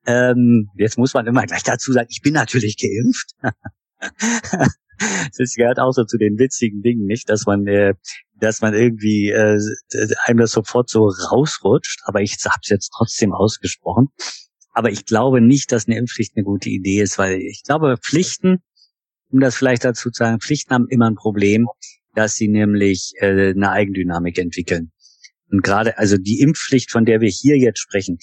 Ähm, 0.10 0.72
jetzt 0.76 0.98
muss 0.98 1.14
man 1.14 1.28
immer 1.28 1.46
gleich 1.46 1.62
dazu 1.62 1.94
sagen, 1.94 2.08
ich 2.10 2.22
bin 2.24 2.34
natürlich 2.34 2.78
geimpft. 2.78 3.36
das 5.38 5.54
gehört 5.54 5.80
auch 5.80 5.92
so 5.92 6.04
zu 6.04 6.18
den 6.18 6.40
witzigen 6.40 6.82
Dingen, 6.82 7.06
nicht, 7.06 7.30
dass 7.30 7.46
man, 7.46 7.68
äh, 7.68 7.94
dass 8.34 8.62
man 8.62 8.74
irgendwie 8.74 9.30
äh, 9.30 9.60
einem 10.26 10.40
das 10.40 10.52
sofort 10.52 10.90
so 10.90 11.10
rausrutscht. 11.10 12.02
Aber 12.06 12.22
ich 12.22 12.38
habe 12.44 12.58
es 12.64 12.70
jetzt 12.70 12.92
trotzdem 12.98 13.34
ausgesprochen. 13.34 14.08
Aber 14.72 14.90
ich 14.90 15.06
glaube 15.06 15.42
nicht, 15.42 15.72
dass 15.72 15.86
eine 15.86 16.00
Impfpflicht 16.00 16.36
eine 16.36 16.44
gute 16.44 16.70
Idee 16.70 17.02
ist, 17.02 17.20
weil 17.20 17.40
ich 17.40 17.62
glaube, 17.64 17.98
Pflichten, 18.02 18.64
um 19.32 19.40
das 19.40 19.56
vielleicht 19.56 19.86
dazu 19.86 20.10
zu 20.10 20.24
sagen, 20.24 20.40
Pflichten 20.40 20.74
haben 20.74 20.88
immer 20.90 21.08
ein 21.08 21.16
Problem, 21.16 21.68
dass 22.16 22.34
sie 22.34 22.48
nämlich 22.48 23.14
äh, 23.20 23.52
eine 23.52 23.70
Eigendynamik 23.70 24.40
entwickeln. 24.40 24.92
Und 25.52 25.62
gerade, 25.62 26.00
also 26.00 26.18
die 26.18 26.40
Impfpflicht, 26.40 26.90
von 26.90 27.06
der 27.06 27.22
wir 27.22 27.30
hier 27.30 27.58
jetzt 27.58 27.80
sprechen, 27.80 28.18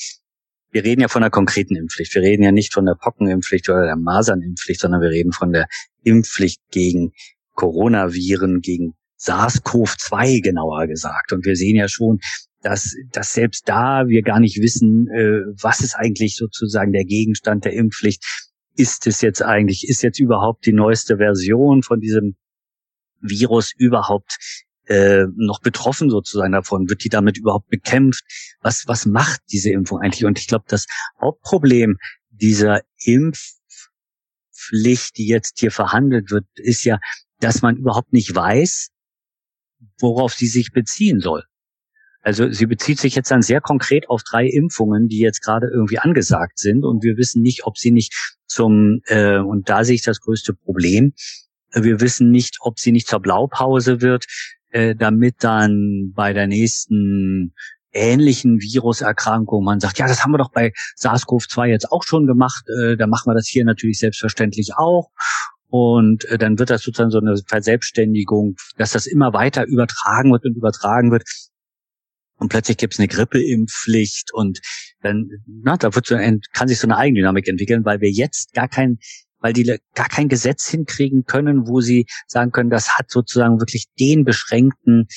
wir 0.77 0.85
reden 0.85 1.01
ja 1.01 1.09
von 1.09 1.23
einer 1.23 1.31
konkreten 1.31 1.75
Impfpflicht. 1.75 2.15
Wir 2.15 2.21
reden 2.21 2.43
ja 2.43 2.53
nicht 2.53 2.75
von 2.75 2.85
der 2.85 2.97
Pockenimpfpflicht 2.97 3.67
oder 3.71 3.87
der 3.87 3.97
Masernimpfpflicht, 3.97 4.83
sondern 4.83 5.01
wir 5.01 5.09
reden 5.09 5.33
von 5.33 5.51
der 5.51 5.69
Impfpflicht 6.03 6.61
gegen 6.71 7.12
Coronaviren, 7.55 8.61
gegen 8.61 8.93
SARS-CoV-2 9.19 10.43
genauer 10.43 10.87
gesagt. 10.87 11.33
Und 11.33 11.47
wir 11.47 11.57
sehen 11.57 11.77
ja 11.77 11.89
schon, 11.89 12.19
dass, 12.61 12.95
dass 13.11 13.33
selbst 13.33 13.67
da 13.67 14.07
wir 14.09 14.21
gar 14.21 14.39
nicht 14.39 14.61
wissen, 14.61 15.09
äh, 15.09 15.41
was 15.62 15.81
ist 15.81 15.95
eigentlich 15.95 16.37
sozusagen 16.37 16.93
der 16.93 17.07
Gegenstand 17.07 17.65
der 17.65 17.73
Impfpflicht. 17.73 18.23
Ist 18.77 19.07
es 19.07 19.23
jetzt 19.23 19.41
eigentlich, 19.41 19.89
ist 19.89 20.03
jetzt 20.03 20.21
überhaupt 20.21 20.67
die 20.67 20.75
neueste 20.75 21.17
Version 21.17 21.83
von 21.83 22.01
diesem 22.01 22.37
Virus 23.23 23.73
überhaupt 23.79 24.37
äh, 24.87 25.27
noch 25.37 25.61
betroffen 25.61 26.11
sozusagen 26.11 26.53
davon? 26.53 26.88
Wird 26.88 27.05
die 27.05 27.09
damit 27.09 27.38
überhaupt 27.38 27.68
bekämpft? 27.68 28.25
Was, 28.61 28.85
was 28.87 29.07
macht 29.07 29.40
diese 29.53 29.70
Impfung 29.70 30.01
eigentlich? 30.01 30.25
Und 30.25 30.38
ich 30.38 30.49
glaube, 30.49 30.64
das 30.68 30.87
Hauptproblem 31.20 31.99
dieser 32.31 32.83
Impfpflicht, 33.05 33.57
die 35.16 35.27
jetzt 35.27 35.59
hier 35.59 35.70
verhandelt 35.70 36.31
wird, 36.31 36.46
ist 36.55 36.85
ja, 36.85 36.99
dass 37.40 37.62
man 37.62 37.77
überhaupt 37.77 38.12
nicht 38.12 38.35
weiß, 38.35 38.90
worauf 39.99 40.35
sie 40.35 40.46
sich 40.46 40.72
beziehen 40.72 41.20
soll. 41.20 41.44
Also 42.27 42.51
sie 42.51 42.66
bezieht 42.66 42.99
sich 42.99 43.14
jetzt 43.14 43.31
dann 43.31 43.42
sehr 43.42 43.61
konkret 43.61 44.11
auf 44.11 44.25
drei 44.25 44.46
Impfungen, 44.46 45.07
die 45.07 45.20
jetzt 45.20 45.42
gerade 45.42 45.68
irgendwie 45.68 46.01
angesagt 46.01 46.59
sind 46.59 46.85
und 46.85 47.05
wir 47.05 47.16
wissen 47.16 47.40
nicht, 47.40 47.64
ob 47.66 47.79
sie 47.79 47.92
nicht 47.92 48.12
zum 48.49 49.01
äh, 49.07 49.38
und 49.38 49.68
da 49.68 49.85
sehe 49.85 49.94
ich 49.94 50.03
das 50.03 50.20
größte 50.20 50.53
Problem. 50.53 51.12
Wir 51.72 52.01
wissen 52.01 52.33
nicht, 52.33 52.57
ob 52.61 52.81
sie 52.81 52.90
nicht 52.90 53.07
zur 53.07 53.20
Blaupause 53.20 54.01
wird 54.01 54.27
äh, 54.77 54.95
damit 54.95 55.37
dann 55.39 56.12
bei 56.15 56.35
der 56.35 56.47
nächsten 56.47 57.55
ähnlichen 57.93 58.61
Viruserkrankung 58.61 59.65
man 59.65 59.81
sagt, 59.81 59.99
ja, 59.99 60.07
das 60.07 60.23
haben 60.23 60.33
wir 60.33 60.39
doch 60.39 60.53
bei 60.53 60.73
SARS-CoV-2 60.99 61.65
jetzt 61.69 61.91
auch 61.91 62.03
schon 62.03 62.27
gemacht, 62.27 62.65
äh, 62.69 62.97
da 62.99 63.07
machen 63.07 63.31
wir 63.31 63.35
das 63.35 63.47
hier 63.47 63.65
natürlich 63.65 63.99
selbstverständlich 63.99 64.75
auch. 64.77 65.11
Und 65.69 66.27
äh, 66.27 66.37
dann 66.37 66.59
wird 66.59 66.69
das 66.69 66.83
sozusagen 66.83 67.11
so 67.11 67.19
eine 67.19 67.37
Verselbstständigung, 67.47 68.57
dass 68.77 68.93
das 68.93 69.07
immer 69.07 69.33
weiter 69.33 69.65
übertragen 69.65 70.31
wird 70.31 70.45
und 70.45 70.57
übertragen 70.57 71.11
wird. 71.11 71.25
Und 72.37 72.51
plötzlich 72.51 72.77
gibt 72.77 72.93
es 72.93 73.01
eine 73.01 73.09
Grippeimpfpflicht 73.09 74.35
und 74.35 74.61
dann, 75.01 75.31
na, 75.47 75.79
da 75.79 75.95
wird 75.95 76.05
so 76.05 76.17
ein, 76.17 76.43
kann 76.53 76.69
sich 76.69 76.79
so 76.79 76.87
eine 76.87 76.99
Eigendynamik 76.99 77.49
entwickeln, 77.49 77.87
weil 77.87 78.03
wir 78.03 78.11
jetzt 78.11 78.53
gar 78.53 78.69
kein 78.69 78.99
weil 79.38 79.53
die 79.53 79.79
gar 79.94 80.09
kein 80.09 80.29
Gesetz 80.29 80.68
hinkriegen 80.68 81.25
können, 81.25 81.68
wo 81.68 81.81
sie 81.81 82.07
sagen 82.27 82.53
können, 82.53 82.70
das 82.70 82.96
hat 82.96 83.11
sozusagen 83.11 83.61
wirklich 83.61 83.87
den 83.99 84.25
beschränkten 84.25 85.09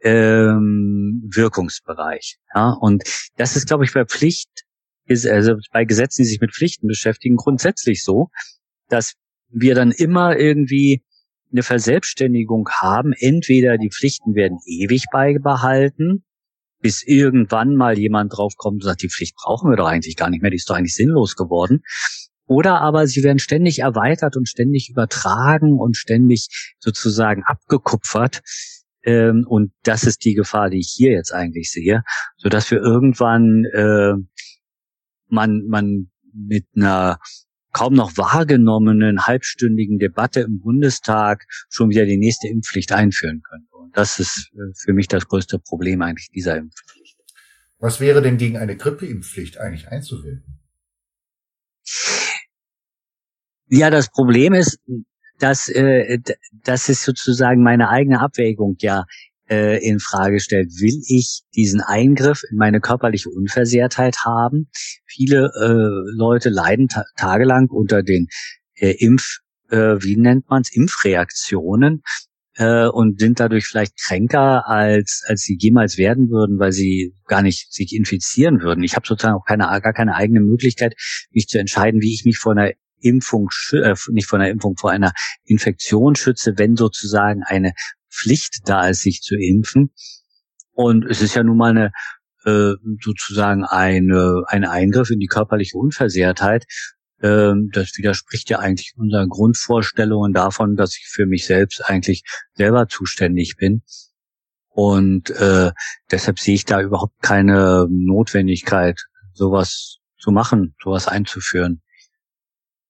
ähm, 0.00 1.22
Wirkungsbereich. 1.34 2.38
Ja, 2.54 2.70
und 2.70 3.04
das 3.36 3.56
ist, 3.56 3.66
glaube 3.66 3.84
ich, 3.84 3.92
bei 3.92 4.04
Pflicht, 4.04 4.50
also 5.08 5.56
bei 5.72 5.84
Gesetzen, 5.84 6.22
die 6.22 6.28
sich 6.28 6.40
mit 6.40 6.54
Pflichten 6.54 6.86
beschäftigen, 6.86 7.36
grundsätzlich 7.36 8.04
so, 8.04 8.28
dass 8.88 9.14
wir 9.48 9.74
dann 9.74 9.92
immer 9.92 10.36
irgendwie 10.36 11.02
eine 11.52 11.62
Verselbstständigung 11.62 12.68
haben. 12.70 13.12
Entweder 13.12 13.78
die 13.78 13.90
Pflichten 13.90 14.34
werden 14.34 14.58
ewig 14.66 15.04
beibehalten, 15.12 16.24
bis 16.80 17.02
irgendwann 17.02 17.76
mal 17.76 17.98
jemand 17.98 18.36
draufkommt 18.36 18.82
und 18.82 18.88
sagt, 18.88 19.02
die 19.02 19.08
Pflicht 19.08 19.36
brauchen 19.36 19.70
wir 19.70 19.76
doch 19.76 19.86
eigentlich 19.86 20.16
gar 20.16 20.28
nicht 20.28 20.42
mehr, 20.42 20.50
die 20.50 20.58
ist 20.58 20.68
doch 20.68 20.74
eigentlich 20.74 20.94
sinnlos 20.94 21.36
geworden. 21.36 21.82
Oder 22.46 22.80
aber 22.80 23.06
sie 23.06 23.22
werden 23.22 23.38
ständig 23.38 23.78
erweitert 23.78 24.36
und 24.36 24.48
ständig 24.48 24.90
übertragen 24.90 25.78
und 25.78 25.96
ständig 25.96 26.74
sozusagen 26.78 27.42
abgekupfert. 27.42 28.42
Ähm, 29.02 29.44
und 29.46 29.72
das 29.82 30.04
ist 30.04 30.24
die 30.24 30.34
Gefahr, 30.34 30.70
die 30.70 30.80
ich 30.80 30.92
hier 30.94 31.12
jetzt 31.12 31.32
eigentlich 31.32 31.70
sehe, 31.70 32.02
so 32.36 32.48
dass 32.48 32.70
wir 32.70 32.78
irgendwann 32.78 33.64
äh, 33.72 34.14
man 35.28 35.66
man 35.66 36.10
mit 36.32 36.66
einer 36.74 37.18
kaum 37.72 37.94
noch 37.94 38.16
wahrgenommenen 38.16 39.26
halbstündigen 39.26 39.98
Debatte 39.98 40.40
im 40.40 40.60
Bundestag 40.60 41.44
schon 41.68 41.90
wieder 41.90 42.06
die 42.06 42.16
nächste 42.16 42.48
Impfpflicht 42.48 42.92
einführen 42.92 43.42
könnte. 43.42 43.74
Und 43.76 43.96
das 43.96 44.18
ist 44.20 44.50
äh, 44.54 44.72
für 44.76 44.92
mich 44.92 45.08
das 45.08 45.26
größte 45.26 45.58
Problem 45.58 46.00
eigentlich 46.00 46.30
dieser 46.30 46.56
Impfpflicht. 46.56 47.18
Was 47.78 48.00
wäre 48.00 48.22
denn 48.22 48.38
gegen 48.38 48.56
eine 48.56 48.76
Grippeimpfpflicht 48.76 49.58
eigentlich 49.58 49.88
einzuwenden? 49.88 50.60
Ja, 53.76 53.90
das 53.90 54.08
Problem 54.08 54.54
ist, 54.54 54.78
dass, 55.40 55.68
äh, 55.68 56.20
dass 56.62 56.88
es 56.88 57.02
sozusagen 57.02 57.60
meine 57.64 57.88
eigene 57.88 58.20
Abwägung 58.20 58.76
ja 58.78 59.04
äh, 59.50 59.84
in 59.84 59.98
Frage 59.98 60.38
stellt. 60.38 60.68
Will 60.80 61.02
ich 61.08 61.42
diesen 61.56 61.80
Eingriff 61.80 62.42
in 62.48 62.56
meine 62.56 62.80
körperliche 62.80 63.30
Unversehrtheit 63.30 64.18
haben? 64.24 64.68
Viele 65.06 65.50
äh, 65.60 66.16
Leute 66.16 66.50
leiden 66.50 66.86
ta 66.86 67.02
tagelang 67.16 67.66
unter 67.68 68.04
den 68.04 68.28
äh, 68.76 68.92
Impf, 68.92 69.38
äh, 69.70 69.96
wie 69.98 70.16
nennt 70.18 70.48
man 70.48 70.62
es, 70.62 70.72
Impfreaktionen. 70.72 72.02
äh, 72.56 72.86
und 72.86 73.18
sind 73.18 73.40
dadurch 73.40 73.66
vielleicht 73.66 73.98
kränker, 73.98 74.68
als, 74.68 75.24
als 75.26 75.42
sie 75.42 75.56
jemals 75.60 75.98
werden 75.98 76.30
würden, 76.30 76.60
weil 76.60 76.70
sie 76.70 77.12
gar 77.26 77.42
nicht 77.42 77.72
sich 77.72 77.92
infizieren 77.92 78.60
würden. 78.60 78.84
Ich 78.84 78.94
habe 78.94 79.06
sozusagen 79.06 79.36
auch 79.36 79.44
keine, 79.44 79.64
gar 79.80 79.92
keine 79.92 80.14
eigene 80.14 80.40
Möglichkeit, 80.40 80.94
mich 81.32 81.48
zu 81.48 81.58
entscheiden, 81.58 82.00
wie 82.02 82.14
ich 82.14 82.24
mich 82.24 82.38
vor 82.38 82.52
einer 82.52 82.72
Impfung, 83.04 83.50
äh, 83.72 83.94
nicht 84.08 84.26
vor 84.26 84.38
einer 84.38 84.50
Impfung, 84.50 84.76
vor 84.76 84.90
einer 84.90 85.12
Infektion 85.44 86.16
schütze, 86.16 86.54
wenn 86.56 86.76
sozusagen 86.76 87.42
eine 87.42 87.72
Pflicht 88.10 88.60
da 88.64 88.88
ist, 88.88 89.02
sich 89.02 89.20
zu 89.20 89.36
impfen. 89.36 89.92
Und 90.72 91.04
es 91.04 91.20
ist 91.20 91.34
ja 91.34 91.42
nun 91.42 91.56
mal 91.56 91.70
eine 91.70 91.92
äh, 92.44 92.74
sozusagen 93.02 93.64
eine, 93.64 94.42
ein 94.46 94.64
Eingriff 94.64 95.10
in 95.10 95.20
die 95.20 95.26
körperliche 95.26 95.76
Unversehrtheit. 95.78 96.64
Ähm, 97.22 97.70
das 97.72 97.96
widerspricht 97.96 98.50
ja 98.50 98.58
eigentlich 98.58 98.94
unseren 98.96 99.28
Grundvorstellungen 99.28 100.32
davon, 100.32 100.76
dass 100.76 100.96
ich 100.96 101.06
für 101.08 101.26
mich 101.26 101.46
selbst 101.46 101.84
eigentlich 101.84 102.22
selber 102.54 102.88
zuständig 102.88 103.56
bin. 103.56 103.82
Und 104.68 105.30
äh, 105.30 105.70
deshalb 106.10 106.38
sehe 106.38 106.56
ich 106.56 106.64
da 106.64 106.80
überhaupt 106.80 107.22
keine 107.22 107.86
Notwendigkeit, 107.88 109.00
sowas 109.32 109.98
zu 110.18 110.32
machen, 110.32 110.74
sowas 110.82 111.06
einzuführen. 111.06 111.80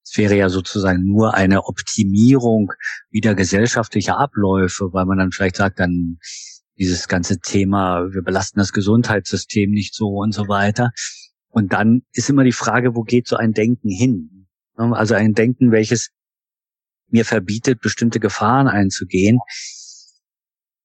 Es 0.05 0.19
wäre 0.19 0.37
ja 0.37 0.49
sozusagen 0.49 1.05
nur 1.05 1.35
eine 1.35 1.65
Optimierung 1.65 2.73
wieder 3.11 3.35
gesellschaftlicher 3.35 4.19
Abläufe, 4.19 4.93
weil 4.93 5.07
man 5.07 5.19
dann 5.19 5.33
vielleicht 5.33 5.57
sagt, 5.57 5.81
dann 5.81 6.19
dieses 6.77 7.09
ganze 7.09 7.39
Thema, 7.39 8.13
wir 8.13 8.23
belasten 8.23 8.59
das 8.59 8.73
Gesundheitssystem 8.73 9.71
nicht 9.71 9.95
so 9.95 10.09
und 10.09 10.33
so 10.33 10.49
weiter. 10.49 10.91
Und 11.49 11.73
dann 11.73 12.03
ist 12.13 12.29
immer 12.29 12.45
die 12.45 12.53
Frage, 12.53 12.95
wo 12.95 13.03
geht 13.03 13.29
so 13.29 13.37
ein 13.37 13.53
Denken 13.53 13.89
hin? 13.89 14.47
Also 14.77 15.15
ein 15.15 15.35
Denken, 15.35 15.71
welches 15.71 16.11
mir 17.09 17.25
verbietet, 17.25 17.81
bestimmte 17.81 18.19
Gefahren 18.19 18.67
einzugehen, 18.67 19.39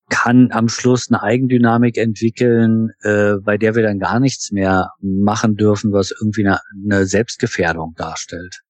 kann 0.10 0.51
am 0.51 0.69
Schluss 0.69 1.10
eine 1.10 1.23
Eigendynamik 1.23 1.97
entwickeln, 1.97 2.91
äh, 3.01 3.36
bei 3.41 3.58
der 3.58 3.75
wir 3.75 3.84
dann 3.84 3.99
gar 3.99 4.19
nichts 4.19 4.51
mehr 4.51 4.91
machen 5.01 5.55
dürfen, 5.55 5.91
was 5.91 6.12
irgendwie 6.12 6.45
eine, 6.45 6.60
eine 6.84 7.05
Selbstgefährdung 7.05 7.93
darstellt. 7.95 8.62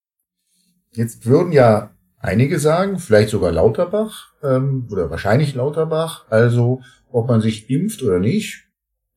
Jetzt 0.91 1.25
würden 1.25 1.51
ja 1.51 1.91
einige 2.17 2.59
sagen, 2.59 2.99
vielleicht 2.99 3.29
sogar 3.29 3.51
Lauterbach 3.51 4.33
ähm, 4.43 4.87
oder 4.91 5.09
wahrscheinlich 5.09 5.55
Lauterbach, 5.55 6.25
also 6.29 6.81
ob 7.11 7.27
man 7.27 7.41
sich 7.41 7.69
impft 7.69 8.03
oder 8.03 8.19
nicht, 8.19 8.67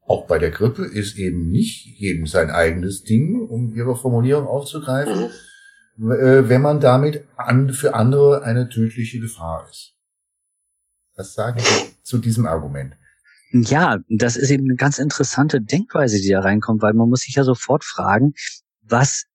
auch 0.04 0.26
bei 0.26 0.38
der 0.38 0.50
Grippe 0.50 0.84
ist 0.84 1.16
eben 1.16 1.50
nicht 1.50 1.86
jedem 1.86 2.26
sein 2.26 2.50
eigenes 2.50 3.02
Ding, 3.02 3.40
um 3.48 3.74
ihre 3.74 3.96
Formulierung 3.96 4.46
aufzugreifen, 4.46 5.30
mhm. 5.96 6.12
äh, 6.12 6.48
wenn 6.48 6.60
man 6.60 6.80
damit 6.80 7.24
an, 7.36 7.70
für 7.70 7.94
andere 7.94 8.42
eine 8.42 8.68
tödliche 8.68 9.20
Gefahr 9.20 9.66
ist. 9.70 9.94
Was 11.16 11.34
sagen 11.34 11.60
Sie 11.60 11.94
zu 12.02 12.18
diesem 12.18 12.46
Argument? 12.46 12.94
Ja, 13.52 13.98
das 14.08 14.36
ist 14.36 14.50
eben 14.50 14.64
eine 14.64 14.76
ganz 14.76 14.98
interessante 14.98 15.60
Denkweise, 15.60 16.18
die 16.18 16.30
da 16.30 16.40
reinkommt, 16.40 16.80
weil 16.80 16.94
man 16.94 17.08
muss 17.08 17.20
sich 17.20 17.34
ja 17.34 17.44
sofort 17.44 17.84
fragen, 17.84 18.32
was, 18.80 19.26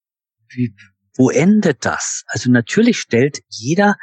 wie, 0.50 0.76
wo 1.18 1.30
endet 1.30 1.86
das? 1.86 2.24
Also 2.28 2.52
natürlich 2.52 3.00
stellt 3.00 3.40
jeder, 3.50 3.96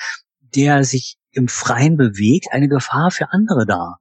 der 0.54 0.84
sich 0.84 1.16
im 1.32 1.48
Freien 1.48 1.96
bewegt, 1.96 2.48
eine 2.50 2.68
Gefahr 2.68 3.10
für 3.10 3.32
andere 3.32 3.66
dar. 3.66 3.98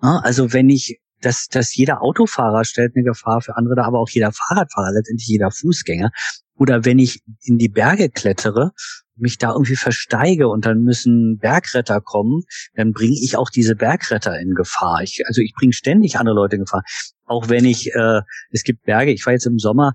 Also 0.00 0.52
wenn 0.52 0.68
ich, 0.68 1.00
dass, 1.20 1.46
dass 1.48 1.74
jeder 1.74 2.02
Autofahrer 2.02 2.64
stellt 2.64 2.96
eine 2.96 3.04
Gefahr 3.04 3.40
für 3.40 3.56
andere 3.56 3.76
dar, 3.76 3.86
aber 3.86 4.00
auch 4.00 4.10
jeder 4.10 4.32
Fahrradfahrer, 4.32 4.92
letztendlich 4.92 5.28
jeder 5.28 5.50
Fußgänger. 5.50 6.10
Oder 6.56 6.84
wenn 6.84 6.98
ich 6.98 7.22
in 7.42 7.58
die 7.58 7.68
Berge 7.68 8.08
klettere, 8.08 8.72
mich 9.16 9.38
da 9.38 9.52
irgendwie 9.52 9.76
versteige 9.76 10.48
und 10.48 10.66
dann 10.66 10.82
müssen 10.82 11.38
Bergretter 11.38 12.00
kommen, 12.00 12.42
dann 12.74 12.92
bringe 12.92 13.16
ich 13.20 13.36
auch 13.36 13.50
diese 13.50 13.76
Bergretter 13.76 14.38
in 14.40 14.54
Gefahr. 14.54 15.02
Ich, 15.02 15.22
also 15.26 15.40
ich 15.40 15.52
bringe 15.54 15.72
ständig 15.72 16.18
andere 16.18 16.34
Leute 16.34 16.56
in 16.56 16.62
Gefahr. 16.62 16.82
Auch 17.24 17.48
wenn 17.48 17.64
ich, 17.64 17.94
äh, 17.94 18.22
es 18.50 18.64
gibt 18.64 18.82
Berge, 18.82 19.12
ich 19.12 19.24
war 19.24 19.32
jetzt 19.32 19.46
im 19.46 19.58
Sommer 19.58 19.92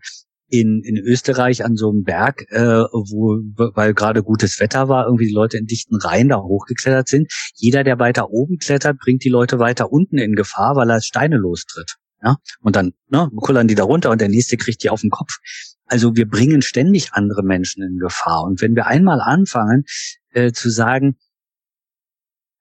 in, 0.50 0.82
in 0.84 0.98
Österreich 0.98 1.66
an 1.66 1.76
so 1.76 1.90
einem 1.90 2.04
Berg, 2.04 2.46
äh, 2.52 2.60
wo, 2.62 3.40
weil 3.76 3.94
gerade 3.94 4.24
gutes 4.24 4.60
Wetter 4.60 4.88
war, 4.88 5.06
irgendwie 5.06 5.28
die 5.28 5.34
Leute 5.34 5.58
in 5.58 5.66
dichten 5.66 5.98
Reihen 5.98 6.30
da 6.30 6.38
hochgeklettert 6.38 7.08
sind. 7.08 7.32
Jeder, 7.56 7.84
der 7.84 8.00
weiter 8.00 8.30
oben 8.30 8.58
klettert, 8.58 8.98
bringt 9.00 9.24
die 9.24 9.30
Leute 9.30 9.60
weiter 9.60 9.92
unten 9.92 10.18
in 10.18 10.36
Gefahr, 10.36 10.76
weil 10.76 10.90
er 10.90 11.02
Steine 11.02 11.38
lostritt. 11.38 11.96
Ja? 12.24 12.38
Und 12.62 12.76
dann 12.76 12.94
ne, 13.10 13.30
kullern 13.36 13.68
die 13.68 13.76
da 13.76 13.84
runter 13.84 14.10
und 14.10 14.22
der 14.22 14.30
nächste 14.30 14.58
kriegt 14.58 14.84
die 14.84 14.90
auf 14.90 15.02
den 15.02 15.10
Kopf. 15.10 15.38
Also 15.86 16.16
wir 16.16 16.28
bringen 16.28 16.62
ständig 16.62 17.14
andere 17.14 17.44
Menschen 17.44 17.84
in 17.84 17.98
Gefahr. 17.98 18.44
Und 18.44 18.62
wenn 18.62 18.76
wir 18.76 18.88
einmal 18.88 19.22
anfangen 19.22 19.86
äh, 20.32 20.52
zu 20.52 20.70
sagen, 20.70 21.18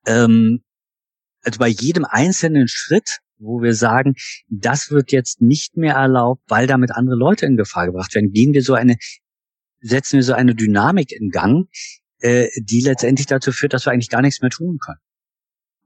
ähm, 0.06 0.62
also 1.42 1.58
bei 1.58 1.68
jedem 1.68 2.04
einzelnen 2.04 2.66
Schritt 2.68 3.18
wo 3.38 3.62
wir 3.62 3.74
sagen, 3.74 4.14
das 4.48 4.90
wird 4.90 5.12
jetzt 5.12 5.40
nicht 5.40 5.76
mehr 5.76 5.94
erlaubt, 5.94 6.42
weil 6.48 6.66
damit 6.66 6.90
andere 6.92 7.16
Leute 7.16 7.46
in 7.46 7.56
Gefahr 7.56 7.86
gebracht 7.86 8.14
werden, 8.14 8.32
gehen 8.32 8.52
wir 8.52 8.62
so 8.62 8.74
eine, 8.74 8.96
setzen 9.80 10.16
wir 10.16 10.22
so 10.22 10.32
eine 10.32 10.54
Dynamik 10.54 11.12
in 11.12 11.30
Gang, 11.30 11.68
äh, 12.20 12.48
die 12.56 12.80
letztendlich 12.80 13.26
dazu 13.26 13.52
führt, 13.52 13.72
dass 13.72 13.86
wir 13.86 13.92
eigentlich 13.92 14.10
gar 14.10 14.22
nichts 14.22 14.40
mehr 14.40 14.50
tun 14.50 14.78
können. 14.78 15.00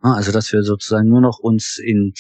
Also 0.00 0.32
dass 0.32 0.52
wir 0.52 0.62
sozusagen 0.62 1.08
nur 1.08 1.20
noch 1.20 1.38
uns 1.38 1.78
in, 1.78 2.14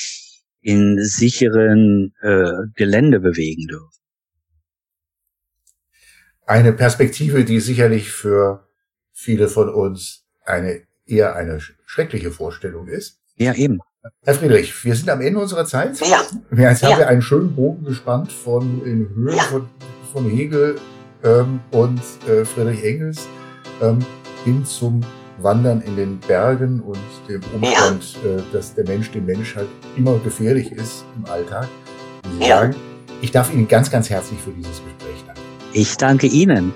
in 0.60 1.02
sicheren 1.02 2.12
äh, 2.20 2.52
Gelände 2.74 3.20
bewegen 3.20 3.66
dürfen. 3.66 4.00
Eine 6.44 6.72
Perspektive, 6.72 7.44
die 7.44 7.60
sicherlich 7.60 8.10
für 8.10 8.68
viele 9.12 9.48
von 9.48 9.68
uns 9.68 10.26
eine 10.44 10.82
eher 11.06 11.36
eine 11.36 11.60
schreckliche 11.60 12.30
Vorstellung 12.30 12.88
ist. 12.88 13.19
Ja, 13.40 13.54
eben. 13.54 13.80
Herr 14.22 14.34
Friedrich, 14.34 14.84
wir 14.84 14.94
sind 14.94 15.08
am 15.08 15.22
Ende 15.22 15.40
unserer 15.40 15.64
Zeit. 15.64 15.98
Ja. 16.00 16.20
Jetzt 16.54 16.82
haben 16.82 16.92
ja. 16.92 16.98
wir 16.98 17.08
einen 17.08 17.22
schönen 17.22 17.54
Bogen 17.54 17.84
gespannt 17.84 18.30
von 18.30 18.84
in 18.84 19.08
Höhe 19.14 19.34
ja. 19.34 19.42
von, 19.44 19.66
von 20.12 20.28
Hegel 20.28 20.76
ähm, 21.24 21.60
und 21.70 22.00
äh, 22.28 22.44
Friedrich 22.44 22.84
Engels 22.84 23.26
ähm, 23.80 24.00
hin 24.44 24.62
zum 24.66 25.00
Wandern 25.38 25.80
in 25.80 25.96
den 25.96 26.18
Bergen 26.18 26.80
und 26.80 26.98
dem 27.30 27.40
Umstand, 27.54 28.18
ja. 28.22 28.30
äh, 28.30 28.42
dass 28.52 28.74
der 28.74 28.84
Mensch 28.86 29.10
dem 29.10 29.24
Mensch 29.24 29.56
halt 29.56 29.68
immer 29.96 30.18
gefährlich 30.18 30.70
ist 30.72 31.06
im 31.16 31.24
Alltag. 31.24 31.66
Sie 32.38 32.46
sagen, 32.46 32.74
ich 33.22 33.30
darf 33.30 33.50
Ihnen 33.54 33.68
ganz, 33.68 33.90
ganz 33.90 34.10
herzlich 34.10 34.38
für 34.38 34.50
dieses 34.50 34.82
Gespräch 34.84 35.24
danken. 35.26 35.40
Ich 35.72 35.96
danke 35.96 36.26
Ihnen. 36.26 36.74